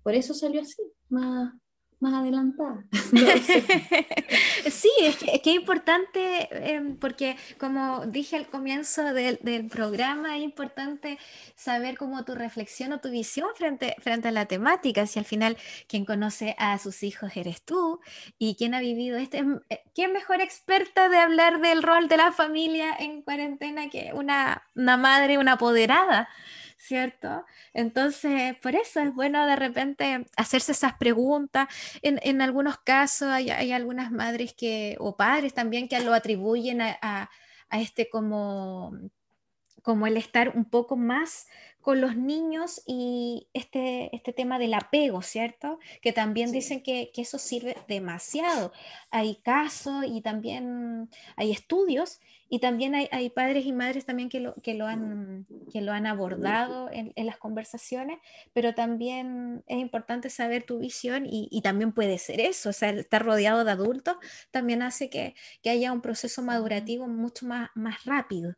por 0.03 0.15
eso 0.15 0.33
salió 0.33 0.61
así, 0.61 0.81
más, 1.09 1.53
más 1.99 2.13
adelantada. 2.13 2.83
sí, 4.69 4.91
es 5.01 5.17
que, 5.17 5.31
es 5.35 5.47
importante, 5.47 6.73
em, 6.73 6.97
porque 6.97 7.37
como 7.57 8.05
dije 8.05 8.35
al 8.35 8.47
comienzo 8.47 9.13
del, 9.13 9.39
del, 9.41 9.67
programa, 9.67 10.37
es 10.37 10.43
importante 10.43 11.17
saber 11.55 11.97
cómo 11.97 12.23
tu 12.25 12.35
reflexión 12.35 12.93
o 12.93 12.99
tu 12.99 13.09
visión 13.09 13.49
frente, 13.55 13.95
frente 13.99 14.27
a 14.27 14.31
la 14.31 14.45
temática, 14.45 15.07
si 15.07 15.19
al 15.19 15.25
final 15.25 15.57
quien 15.87 16.05
conoce 16.05 16.55
a 16.57 16.77
sus 16.77 17.03
hijos 17.03 17.35
eres 17.35 17.61
tú 17.63 17.99
y 18.37 18.55
quien 18.55 18.73
ha 18.73 18.79
vivido 18.79 19.17
este, 19.17 19.37
em, 19.37 19.59
eh, 19.69 19.81
¿quién 19.93 20.13
mejor 20.13 20.41
experta 20.41 21.09
de 21.09 21.17
hablar 21.17 21.61
del 21.61 21.83
rol 21.83 22.07
de 22.07 22.17
la 22.17 22.31
familia 22.31 22.95
en 22.99 23.21
cuarentena 23.21 23.89
que 23.89 24.11
una, 24.13 24.63
una 24.75 24.97
madre, 24.97 25.37
una 25.37 25.53
apoderada? 25.53 26.29
¿Cierto? 26.77 27.45
Entonces, 27.73 28.55
por 28.61 28.75
eso 28.75 29.01
es 29.01 29.13
bueno 29.13 29.45
de 29.45 29.55
repente 29.55 30.25
hacerse 30.37 30.73
esas 30.73 30.93
preguntas. 30.97 31.67
En, 32.01 32.41
algunos 32.41 32.77
casos 32.79 33.29
hay, 33.29 33.49
algunas 33.71 34.11
madres 34.11 34.53
que, 34.53 34.95
o 34.99 35.15
padres 35.17 35.53
también 35.53 35.87
que 35.87 35.99
lo 36.01 36.13
atribuyen 36.13 36.81
a, 36.81 36.97
a 37.69 37.81
este 37.81 38.09
como 38.09 38.93
como 39.85 40.07
el 40.07 40.17
estar 40.17 40.57
un 40.57 40.65
poco 40.65 40.95
más 40.97 41.45
con 41.79 42.01
los 42.01 42.15
niños 42.17 42.81
y 42.87 43.47
este, 43.53 44.09
este 44.15 44.33
tema 44.33 44.57
del 44.57 44.73
apego, 44.73 45.21
¿cierto? 45.21 45.77
Que 46.01 46.11
también 46.11 46.51
dicen 46.51 46.81
que, 46.81 47.11
eso 47.15 47.37
sirve 47.37 47.77
demasiado. 47.87 48.73
Hay 49.11 49.35
casos 49.35 50.03
y 50.07 50.21
también 50.21 51.11
hay 51.35 51.51
estudios 51.51 52.19
y 52.47 52.59
también 52.59 52.93
hay, 52.95 53.29
padres 53.29 53.65
y 53.65 53.73
madres 53.73 54.05
también 54.05 54.29
que 54.29 54.39
lo, 54.39 54.53
que 54.55 54.75
lo, 54.75 54.85
han, 54.85 55.47
que 55.71 55.81
lo 55.81 55.91
han 55.91 56.05
abordado 56.05 56.89
en, 56.91 57.13
las 57.15 57.37
conversaciones, 57.37 58.19
pero 58.53 58.75
también 58.75 59.63
es 59.67 59.79
importante 59.79 60.29
saber 60.29 60.63
tu 60.63 60.79
visión 60.79 61.25
y, 61.25 61.61
también 61.61 61.91
puede 61.91 62.19
ser 62.19 62.39
eso, 62.39 62.69
o 62.69 62.73
sea, 62.73 62.91
estar 62.91 63.25
rodeado 63.25 63.63
de 63.63 63.71
adultos 63.71 64.17
también 64.51 64.83
hace 64.83 65.09
que, 65.09 65.33
que 65.63 65.71
haya 65.71 65.91
un 65.91 66.01
proceso 66.01 66.43
madurativo 66.43 67.07
mucho 67.07 67.47
más, 67.47 67.69
más 67.73 68.05
rápido. 68.05 68.55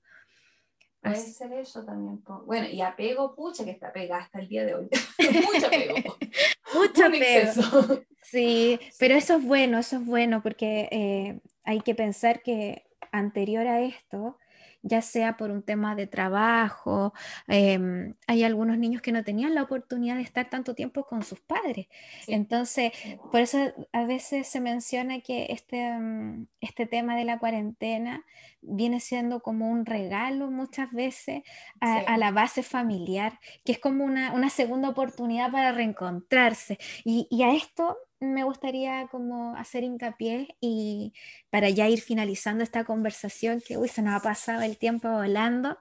Puede 1.01 1.15
ser 1.15 1.53
eso 1.53 1.85
también. 1.85 2.21
Bueno, 2.45 2.67
y 2.67 2.81
apego, 2.81 3.33
pucha, 3.35 3.63
que 3.63 3.71
está 3.71 3.93
pegada 3.93 4.23
hasta 4.23 4.39
el 4.39 4.47
día 4.47 4.65
de 4.65 4.75
hoy. 4.75 4.89
Mucho 5.53 5.67
apego. 5.67 6.17
Mucho 6.73 7.05
apego. 7.05 8.03
Sí, 8.23 8.79
pero 8.99 9.15
eso 9.15 9.37
es 9.37 9.45
bueno, 9.45 9.79
eso 9.79 9.97
es 9.97 10.05
bueno, 10.05 10.41
porque 10.43 10.89
eh, 10.91 11.39
hay 11.63 11.81
que 11.81 11.95
pensar 11.95 12.41
que 12.41 12.86
anterior 13.17 13.67
a 13.67 13.81
esto, 13.81 14.37
ya 14.81 15.01
sea 15.01 15.37
por 15.37 15.51
un 15.51 15.63
tema 15.63 15.95
de 15.95 16.07
trabajo, 16.07 17.13
em, 17.47 18.15
hay 18.27 18.43
algunos 18.43 18.77
niños 18.77 19.01
que 19.01 19.11
no 19.11 19.23
tenían 19.23 19.55
la 19.55 19.63
oportunidad 19.63 20.15
de 20.15 20.21
estar 20.21 20.49
tanto 20.49 20.75
tiempo 20.75 21.03
con 21.05 21.23
sus 21.23 21.39
padres. 21.39 21.87
Entonces, 22.27 22.91
por 23.31 23.41
eso 23.41 23.57
a 23.91 24.05
veces 24.05 24.47
se 24.47 24.61
menciona 24.61 25.21
que 25.21 25.47
este, 25.49 25.91
mm, 25.91 26.47
este 26.61 26.85
tema 26.85 27.15
de 27.15 27.25
la 27.25 27.39
cuarentena 27.39 28.23
viene 28.61 28.99
siendo 28.99 29.41
como 29.41 29.69
un 29.69 29.85
regalo 29.85 30.49
muchas 30.51 30.91
veces 30.91 31.43
a, 31.79 32.17
la 32.17 32.31
base 32.31 32.63
familiar, 32.63 33.39
que 33.63 33.71
es 33.73 33.79
como 33.79 34.03
una, 34.03 34.49
segunda 34.49 34.89
oportunidad 34.89 35.51
para 35.51 35.71
reencontrarse. 35.71 36.77
Y, 37.03 37.27
y 37.29 37.43
a 37.43 37.53
esto 37.53 37.97
me 38.19 38.43
gustaría 38.43 39.07
como 39.07 39.55
hacer 39.55 39.83
hincapié 39.83 40.55
y 40.59 41.13
para 41.49 41.69
ya 41.69 41.87
ir 41.87 42.01
finalizando 42.01 42.63
esta 42.63 42.83
conversación 42.83 43.61
que 43.65 43.77
uy, 43.77 43.89
se 43.89 44.01
nos 44.01 44.15
ha 44.15 44.21
pasado 44.21 44.61
el 44.61 44.77
tiempo 44.77 45.09
volando, 45.09 45.77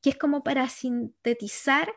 que 0.00 0.10
es 0.10 0.16
como 0.16 0.44
para 0.44 0.68
sintetizar 0.68 1.92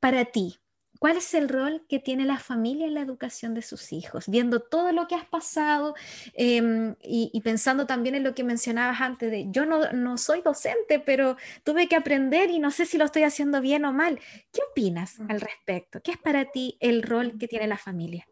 para 0.00 0.26
ti, 0.26 0.58
¿cuál 0.98 1.16
es 1.16 1.34
el 1.34 1.48
rol 1.48 1.84
que 1.88 1.98
tiene 1.98 2.24
la 2.24 2.38
familia 2.38 2.86
en 2.86 2.94
la 2.94 3.00
educación 3.00 3.54
de 3.54 3.62
sus 3.62 3.92
hijos? 3.92 4.28
Viendo 4.28 4.60
todo 4.60 4.92
lo 4.92 5.06
que 5.08 5.14
has 5.14 5.26
pasado 5.26 5.94
em, 6.34 6.94
y, 7.02 7.40
pensando 7.42 7.86
también 7.86 8.14
en 8.14 8.24
lo 8.24 8.34
que 8.34 8.44
mencionabas 8.44 9.00
antes 9.00 9.30
de, 9.30 9.46
yo 9.50 9.64
no, 9.64 9.90
no, 9.92 10.18
soy 10.18 10.42
docente, 10.42 11.00
pero 11.00 11.36
tuve 11.64 11.88
que 11.88 11.96
aprender 11.96 12.50
y 12.50 12.58
no 12.58 12.70
sé 12.70 12.86
si 12.86 12.98
lo 12.98 13.04
estoy 13.04 13.22
haciendo 13.22 13.60
bien 13.60 13.84
o 13.84 13.92
mal. 13.92 14.20
¿Qué 14.52 14.60
opinas 14.70 15.18
al 15.28 15.40
respecto? 15.40 16.00
¿Qué 16.02 16.12
es 16.12 16.18
para 16.18 16.46
ti 16.46 16.76
el 16.80 17.02
rol 17.02 17.38
que 17.38 17.48
tiene 17.48 17.66
la 17.66 17.78
familia? 17.78 18.26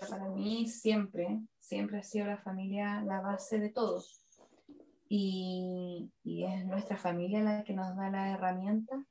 Para 0.00 0.28
mí 0.28 0.68
siempre, 0.68 1.40
siempre 1.58 1.98
ha 1.98 2.02
sido 2.02 2.26
la 2.26 2.38
familia 2.38 3.02
la 3.02 3.20
base 3.20 3.58
de 3.58 3.70
todo. 3.70 4.02
Y, 5.08 6.10
y 6.24 6.44
es 6.44 6.66
nuestra 6.66 6.96
familia 6.96 7.40
la 7.40 7.64
que 7.64 7.72
nos 7.72 7.96
da 7.96 8.10
la 8.10 8.32
herramienta 8.32 9.04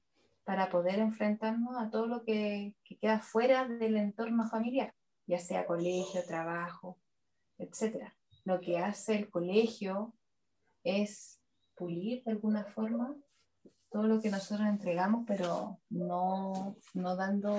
para 0.44 0.70
poder 0.70 1.00
enfrentarnos 1.00 1.76
a 1.78 1.90
todo 1.90 2.06
lo 2.06 2.24
que, 2.24 2.76
que 2.84 2.98
queda 2.98 3.20
fuera 3.20 3.68
del 3.68 3.98
entorno 3.98 4.48
familiar, 4.48 4.94
ya 5.26 5.40
sea 5.40 5.66
colegio, 5.66 6.24
trabajo, 6.26 7.00
etc. 7.58 8.12
Lo 8.44 8.62
que 8.62 8.78
hace 8.78 9.16
el 9.16 9.30
colegio 9.30 10.14
es 10.84 11.42
pulir 11.76 12.24
de 12.24 12.32
alguna 12.32 12.64
forma 12.64 13.16
todo 13.90 14.04
lo 14.04 14.22
que 14.22 14.30
nosotros 14.30 14.68
entregamos, 14.68 15.24
pero 15.26 15.80
no, 15.90 16.76
no 16.94 17.16
dando 17.16 17.58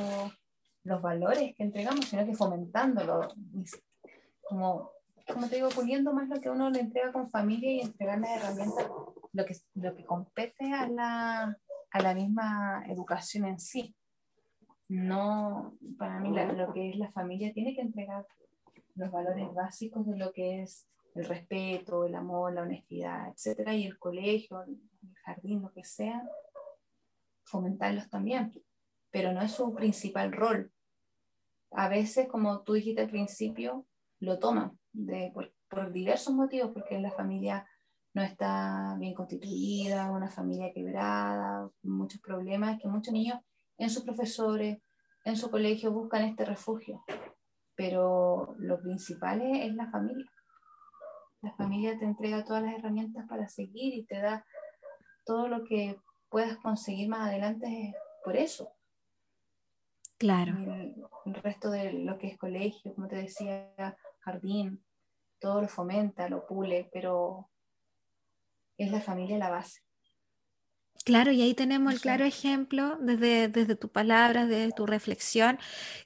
los 0.87 1.03
valores 1.03 1.55
que 1.55 1.65
entregamos, 1.65 2.07
sino 2.07 2.25
que 2.25 2.35
fomentándolo. 2.35 3.29
Como, 4.43 4.91
como 5.27 5.49
te 5.49 5.57
digo, 5.57 5.69
puliendo 5.71 6.13
más 6.13 6.29
lo 6.29 6.41
que 6.41 6.51
uno 6.51 6.71
le 6.71 6.81
entrega 6.81 7.13
con 7.13 7.29
familia 7.29 7.73
y 7.73 7.81
entregarle 7.81 8.29
herramientas, 8.35 8.87
lo 9.33 9.45
que, 9.45 9.57
lo 9.75 9.95
que 9.95 10.05
compete 10.05 10.73
a 10.73 10.89
la, 10.89 11.59
a 11.91 12.03
la 12.03 12.15
misma 12.15 12.85
educación 12.89 13.47
en 13.47 13.59
sí. 13.59 13.95
No, 14.89 15.77
para 15.99 16.21
mí 16.21 16.31
lo 16.31 16.73
que 16.73 16.91
es 16.91 16.97
la 16.97 17.11
familia 17.11 17.53
tiene 17.53 17.75
que 17.75 17.81
entregar 17.81 18.25
los 18.95 19.11
valores 19.11 19.53
básicos 19.53 20.07
de 20.07 20.17
lo 20.17 20.33
que 20.33 20.63
es 20.63 20.89
el 21.17 21.25
respeto, 21.25 22.05
el 22.05 22.15
amor, 22.15 22.53
la 22.53 22.63
honestidad, 22.63 23.29
etcétera, 23.31 23.75
y 23.75 23.85
el 23.85 23.99
colegio, 23.99 24.63
el 24.63 24.79
jardín, 25.25 25.63
lo 25.63 25.73
que 25.73 25.83
sea, 25.83 26.23
fomentarlos 27.45 28.09
también, 28.11 28.53
pero 29.11 29.33
no 29.33 29.41
es 29.41 29.53
su 29.53 29.75
principal 29.75 30.33
rol. 30.33 30.73
A 31.79 31.89
veces, 31.89 32.27
como 32.27 32.63
tú 32.63 32.73
dijiste 32.73 33.03
al 33.03 33.11
principio, 33.11 33.87
lo 34.19 34.39
toman 34.39 34.79
por, 35.35 35.53
por 35.69 35.93
diversos 35.93 36.35
motivos, 36.35 36.71
porque 36.73 36.99
la 36.99 37.11
familia 37.11 37.67
no 38.15 38.23
está 38.23 38.97
bien 38.99 39.13
constituida, 39.13 40.11
una 40.11 40.31
familia 40.31 40.73
quebrada, 40.73 41.69
muchos 41.83 42.19
problemas, 42.23 42.81
que 42.81 42.89
muchos 42.89 43.13
niños 43.13 43.41
en 43.77 43.91
sus 43.91 44.05
profesores, 44.05 44.79
en 45.27 45.37
su 45.37 45.51
colegio 45.51 45.93
buscan 45.93 46.25
este 46.25 46.47
refugio. 46.47 47.05
Pero 47.75 48.57
lo 48.59 48.81
principal 48.81 49.43
es 49.43 49.75
la 49.75 49.91
familia. 49.91 50.33
La 51.43 51.53
familia 51.57 51.99
te 51.99 52.07
entrega 52.07 52.43
todas 52.43 52.63
las 52.63 52.73
herramientas 52.79 53.27
para 53.29 53.49
seguir 53.49 53.93
y 53.93 54.07
te 54.07 54.19
da 54.19 54.47
todo 55.27 55.47
lo 55.47 55.63
que 55.65 56.01
puedas 56.31 56.57
conseguir 56.57 57.11
más 57.11 57.29
adelante 57.29 57.95
por 58.25 58.35
eso. 58.35 58.73
Claro. 60.19 60.57
El, 60.57 61.35
resto 61.43 61.71
de 61.71 61.93
lo 61.93 62.19
que 62.19 62.29
es 62.29 62.39
colegio, 62.39 62.95
como 62.95 63.09
te 63.09 63.17
decía, 63.17 63.75
jardín, 64.21 64.83
todo 65.39 65.61
lo 65.61 65.69
fomenta, 65.69 66.29
lo 66.29 66.47
pule, 66.47 66.89
pero 66.93 67.51
es 68.79 68.91
la 68.91 69.01
familia 69.01 69.39
la 69.39 69.51
base. 69.51 69.81
Claro, 71.05 71.31
y 71.31 71.43
ahí 71.43 71.55
tenemos 71.55 71.95
el 71.95 72.01
claro 72.01 72.25
ejemplo 72.25 72.97
desde, 73.01 73.49
desde 73.49 73.77
tu 73.77 73.91
palabra, 73.91 74.47
desde 74.47 74.73
tu 74.73 74.87
reflexión, 74.87 75.59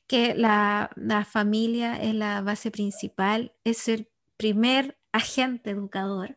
que 0.07 0.35
la, 0.35 0.91
la 0.95 1.25
familia 1.25 2.01
es 2.03 2.15
la 2.15 2.43
base 2.43 2.71
principal, 2.71 3.55
es 3.65 3.89
el 3.89 4.09
primer 4.37 4.99
agente 5.13 5.71
educador. 5.71 6.37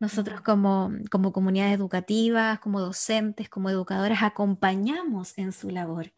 Nosotros 0.00 0.40
como, 0.40 0.92
como 1.10 1.32
comunidades 1.32 1.74
educativas, 1.74 2.58
como 2.60 2.80
docentes, 2.80 3.48
como 3.48 3.70
educadoras, 3.70 4.22
acompañamos 4.22 5.36
en 5.38 5.52
su 5.52 5.70
labor. 5.70 6.12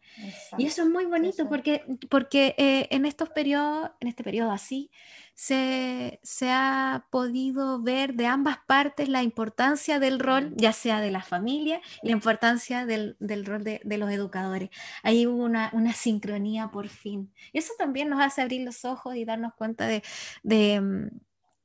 Y 0.57 0.65
eso 0.65 0.83
es 0.83 0.89
muy 0.89 1.05
bonito 1.05 1.47
porque, 1.47 1.83
porque 2.09 2.55
eh, 2.57 2.87
en 2.91 3.05
estos 3.05 3.29
periodos, 3.29 3.91
en 3.99 4.07
este 4.07 4.23
periodo 4.23 4.51
así, 4.51 4.91
se, 5.37 6.19
se, 6.23 6.49
ha 6.49 7.05
podido 7.11 7.79
ver 7.79 8.15
de 8.15 8.25
ambas 8.25 8.57
partes 8.65 9.07
la 9.07 9.21
importancia 9.21 9.99
del 9.99 10.19
rol, 10.19 10.51
ya 10.57 10.73
sea 10.73 10.99
de 10.99 11.11
la 11.11 11.21
familia 11.21 11.79
y 12.01 12.07
la 12.07 12.13
importancia 12.13 12.87
del, 12.87 13.17
del 13.19 13.45
rol 13.45 13.63
de, 13.63 13.79
de, 13.83 13.97
los 13.99 14.09
educadores. 14.09 14.71
Ahí 15.03 15.27
hubo 15.27 15.43
una, 15.43 15.69
una, 15.73 15.93
sincronía 15.93 16.69
por 16.69 16.89
fin. 16.89 17.31
Y 17.53 17.59
eso 17.59 17.73
también 17.77 18.09
nos 18.09 18.19
hace 18.19 18.41
abrir 18.41 18.65
los 18.65 18.83
ojos 18.83 19.15
y 19.15 19.25
darnos 19.25 19.53
cuenta 19.53 19.85
de, 19.85 20.01
de 20.41 20.81
mm, 20.81 21.09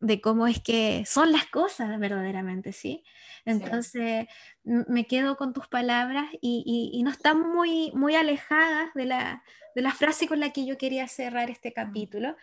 de 0.03 0.21
cómo 0.21 0.49
es 0.49 0.61
que 0.61 1.05
son 1.07 1.31
las 1.31 1.47
cosas 1.47 1.99
verdaderamente, 2.01 2.73
¿sí? 2.73 3.05
Entonces, 3.45 4.27
sí. 4.65 4.71
me 4.89 5.07
quedo 5.07 5.37
con 5.37 5.53
tus 5.53 5.69
palabras 5.69 6.27
y, 6.41 6.65
y, 6.67 6.99
y, 6.99 7.03
no 7.05 7.11
están 7.11 7.41
muy, 7.41 7.93
muy 7.95 8.17
alejadas 8.17 8.93
de 8.95 9.07
la, 9.07 9.45
de 9.77 9.83
la 9.83 9.93
frase 9.93 10.27
con 10.27 10.41
la 10.41 10.51
que 10.51 10.67
yo 10.67 10.77
quería 10.77 11.07
cerrar 11.07 11.51
este 11.51 11.73
capítulo, 11.73 12.37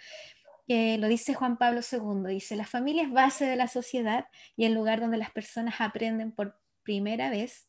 que 0.68 0.98
lo 0.98 1.10
dice 1.10 1.34
Juan 1.34 1.58
Pablo 1.58 1.82
II, 1.82 2.34
dice, 2.34 2.56
la 2.56 2.66
familia 2.66 3.04
es 3.04 3.12
base 3.12 3.46
de 3.46 3.58
la 3.58 3.68
sociedad 3.68 4.28
y 4.56 4.64
el 4.64 4.74
lugar 4.74 5.02
donde 5.02 5.18
las 5.18 5.32
personas 5.32 5.82
aprenden 5.82 6.32
por 6.32 6.58
primera 6.84 7.30
vez 7.30 7.68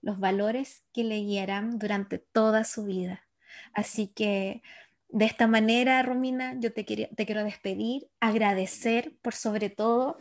los 0.00 0.18
valores 0.18 0.84
que 0.94 1.04
le 1.04 1.18
guiarán 1.18 1.78
durante 1.78 2.18
toda 2.18 2.64
su 2.64 2.84
vida. 2.86 3.26
Así 3.74 4.08
que 4.08 4.62
de 5.10 5.24
esta 5.24 5.46
manera, 5.46 6.02
Romina, 6.02 6.54
yo 6.58 6.72
te, 6.72 6.84
quiero, 6.84 7.08
te 7.14 7.24
quiero 7.24 7.44
despedir, 7.44 8.08
agradecer 8.20 9.16
por 9.22 9.34
sobre 9.34 9.70
todo 9.70 10.18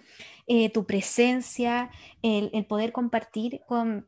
eh, 0.48 0.70
tu 0.70 0.86
presencia, 0.86 1.90
el, 2.22 2.66
poder 2.68 2.94
compartir 2.94 3.62
con, 3.68 4.08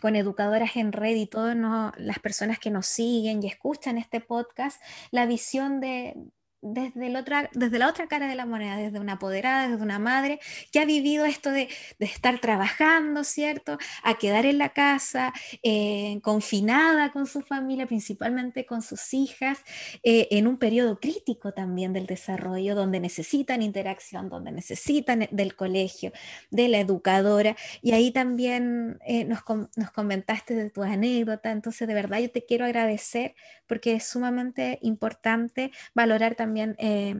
con 0.00 0.16
educadoras 0.16 0.76
en 0.76 0.92
red 0.92 1.16
y 1.16 1.26
todas 1.26 1.56
las 1.96 2.18
personas 2.18 2.58
que 2.58 2.70
nos 2.70 2.86
siguen 2.86 3.42
y 3.42 3.46
escuchan 3.46 3.96
este 3.96 4.20
podcast, 4.20 4.82
la 5.10 5.24
visión 5.24 5.80
de, 5.80 6.14
desde, 6.60 7.06
el 7.06 7.16
otra, 7.16 7.48
desde 7.54 7.78
la 7.78 7.88
otra 7.88 8.08
cara 8.08 8.28
de 8.28 8.34
la 8.34 8.44
moneda, 8.44 8.76
desde 8.76 8.98
una 8.98 9.14
apoderada, 9.14 9.68
desde 9.68 9.82
una 9.82 9.98
madre 9.98 10.40
que 10.72 10.80
ha 10.80 10.84
vivido 10.84 11.24
esto 11.24 11.50
de, 11.50 11.68
de 11.98 12.06
estar 12.06 12.40
trabajando, 12.40 13.22
¿cierto? 13.22 13.78
A 14.02 14.18
quedar 14.18 14.44
en 14.44 14.58
la 14.58 14.70
casa, 14.70 15.32
eh, 15.62 16.18
confinada 16.22 17.12
con 17.12 17.26
su 17.26 17.42
familia, 17.42 17.86
principalmente 17.86 18.66
con 18.66 18.82
sus 18.82 19.14
hijas, 19.14 19.58
eh, 20.02 20.28
en 20.32 20.48
un 20.48 20.58
periodo 20.58 20.98
crítico 20.98 21.52
también 21.52 21.92
del 21.92 22.06
desarrollo, 22.06 22.74
donde 22.74 22.98
necesitan 22.98 23.62
interacción, 23.62 24.28
donde 24.28 24.50
necesitan 24.50 25.28
del 25.30 25.54
colegio, 25.54 26.12
de 26.50 26.68
la 26.68 26.80
educadora. 26.80 27.56
Y 27.82 27.92
ahí 27.92 28.10
también 28.10 28.98
eh, 29.06 29.24
nos, 29.24 29.40
nos 29.76 29.90
comentaste 29.92 30.54
de 30.54 30.70
tu 30.70 30.82
anécdota. 30.82 31.52
Entonces, 31.52 31.86
de 31.86 31.94
verdad, 31.94 32.18
yo 32.18 32.30
te 32.30 32.44
quiero 32.44 32.64
agradecer 32.64 33.34
porque 33.66 33.92
es 33.94 34.04
sumamente 34.04 34.78
importante 34.82 35.70
valorar 35.94 36.34
también 36.34 36.47
también 36.48 36.76
eh, 36.78 37.14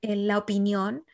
la 0.00 0.38
opinión 0.38 1.04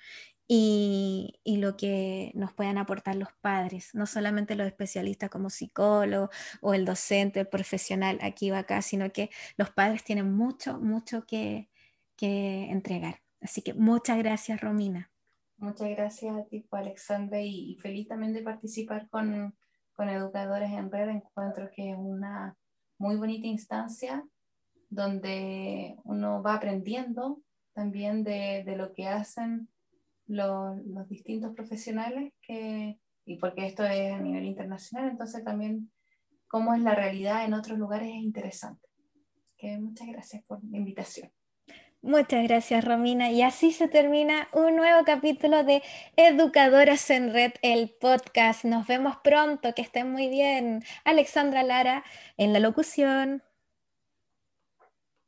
y, 0.47 1.41
y, 1.43 1.57
lo 1.57 1.77
que 1.77 2.31
nos 2.37 2.53
puedan 2.53 2.79
aportar 2.79 3.17
los 3.17 3.31
padres, 3.41 3.93
no 3.95 4.07
solamente 4.07 4.55
los 4.55 4.69
especialistas 4.69 5.29
como 5.29 5.51
psicólogo 5.51 6.31
o 6.61 6.73
el 6.73 6.85
docente, 6.85 7.41
el 7.41 7.49
profesional 7.49 8.21
aquí 8.23 8.53
o 8.53 8.57
acá, 8.57 8.81
sino 8.81 9.11
que 9.11 9.31
los 9.57 9.71
padres 9.71 10.05
tienen 10.05 10.33
mucho, 10.33 10.79
mucho 10.79 11.27
que, 11.27 11.69
que 12.15 12.71
entregar. 12.71 13.23
Así 13.41 13.61
que 13.61 13.75
muchas 13.75 14.19
gracias, 14.19 14.61
Romina. 14.61 15.11
Muchas 15.57 15.89
gracias 15.89 16.37
a 16.37 16.45
ti, 16.45 16.65
Alexandra, 16.71 17.41
y, 17.41 17.73
y 17.73 17.77
feliz 17.79 18.07
también 18.07 18.33
de 18.35 18.43
participar 18.43 19.09
con, 19.09 19.57
con 19.95 20.09
Educadores 20.09 20.71
en 20.71 20.93
Red. 20.93 21.09
Encuentro 21.09 21.71
que 21.75 21.91
es 21.91 21.97
una 21.99 22.57
muy 22.99 23.17
bonita 23.17 23.49
instancia 23.49 24.25
donde 24.89 25.97
uno 26.05 26.43
va 26.43 26.55
aprendiendo 26.55 27.41
también 27.73 28.25
de, 28.25 28.63
de 28.65 28.77
lo 28.77 28.93
que 28.93 29.07
hacen 29.07 29.69
los, 30.27 30.79
los, 30.87 31.09
distintos 31.09 31.55
profesionales, 31.55 32.33
que, 32.41 32.99
y 33.25 33.37
porque 33.37 33.67
esto 33.67 33.85
es 33.85 34.13
a 34.13 34.19
nivel 34.19 34.45
internacional, 34.45 35.11
entonces 35.11 35.45
también 35.45 35.91
cómo 36.49 36.75
es 36.75 36.81
la 36.81 36.95
realidad 36.95 37.45
en 37.45 37.55
otros 37.55 37.79
lugares 37.79 38.09
es 38.09 38.23
interesante. 38.23 38.89
Que 39.57 39.79
muchas 39.79 40.09
gracias 40.09 40.45
por 40.45 40.63
la 40.65 40.79
invitación. 40.79 41.31
Muchas 42.03 42.45
gracias, 42.45 42.85
Romina. 42.85 43.31
Y 43.31 43.43
así 43.43 43.73
se 43.73 43.89
termina 43.89 44.49
un 44.53 44.77
nuevo 44.77 45.05
capítulo 45.05 45.65
de 45.65 45.83
Educadoras 46.17 47.11
en 47.11 47.33
Red, 47.33 47.55
el 47.63 47.91
podcast. 47.91 48.65
Nos 48.65 48.87
vemos 48.87 49.17
pronto, 49.25 49.75
que 49.75 49.83
estén 49.83 50.13
muy 50.13 50.29
bien. 50.29 50.85
Alexandra 51.05 51.63
Lara 51.63 52.05
en 52.37 52.53
la 52.53 52.61
locución. 52.61 53.43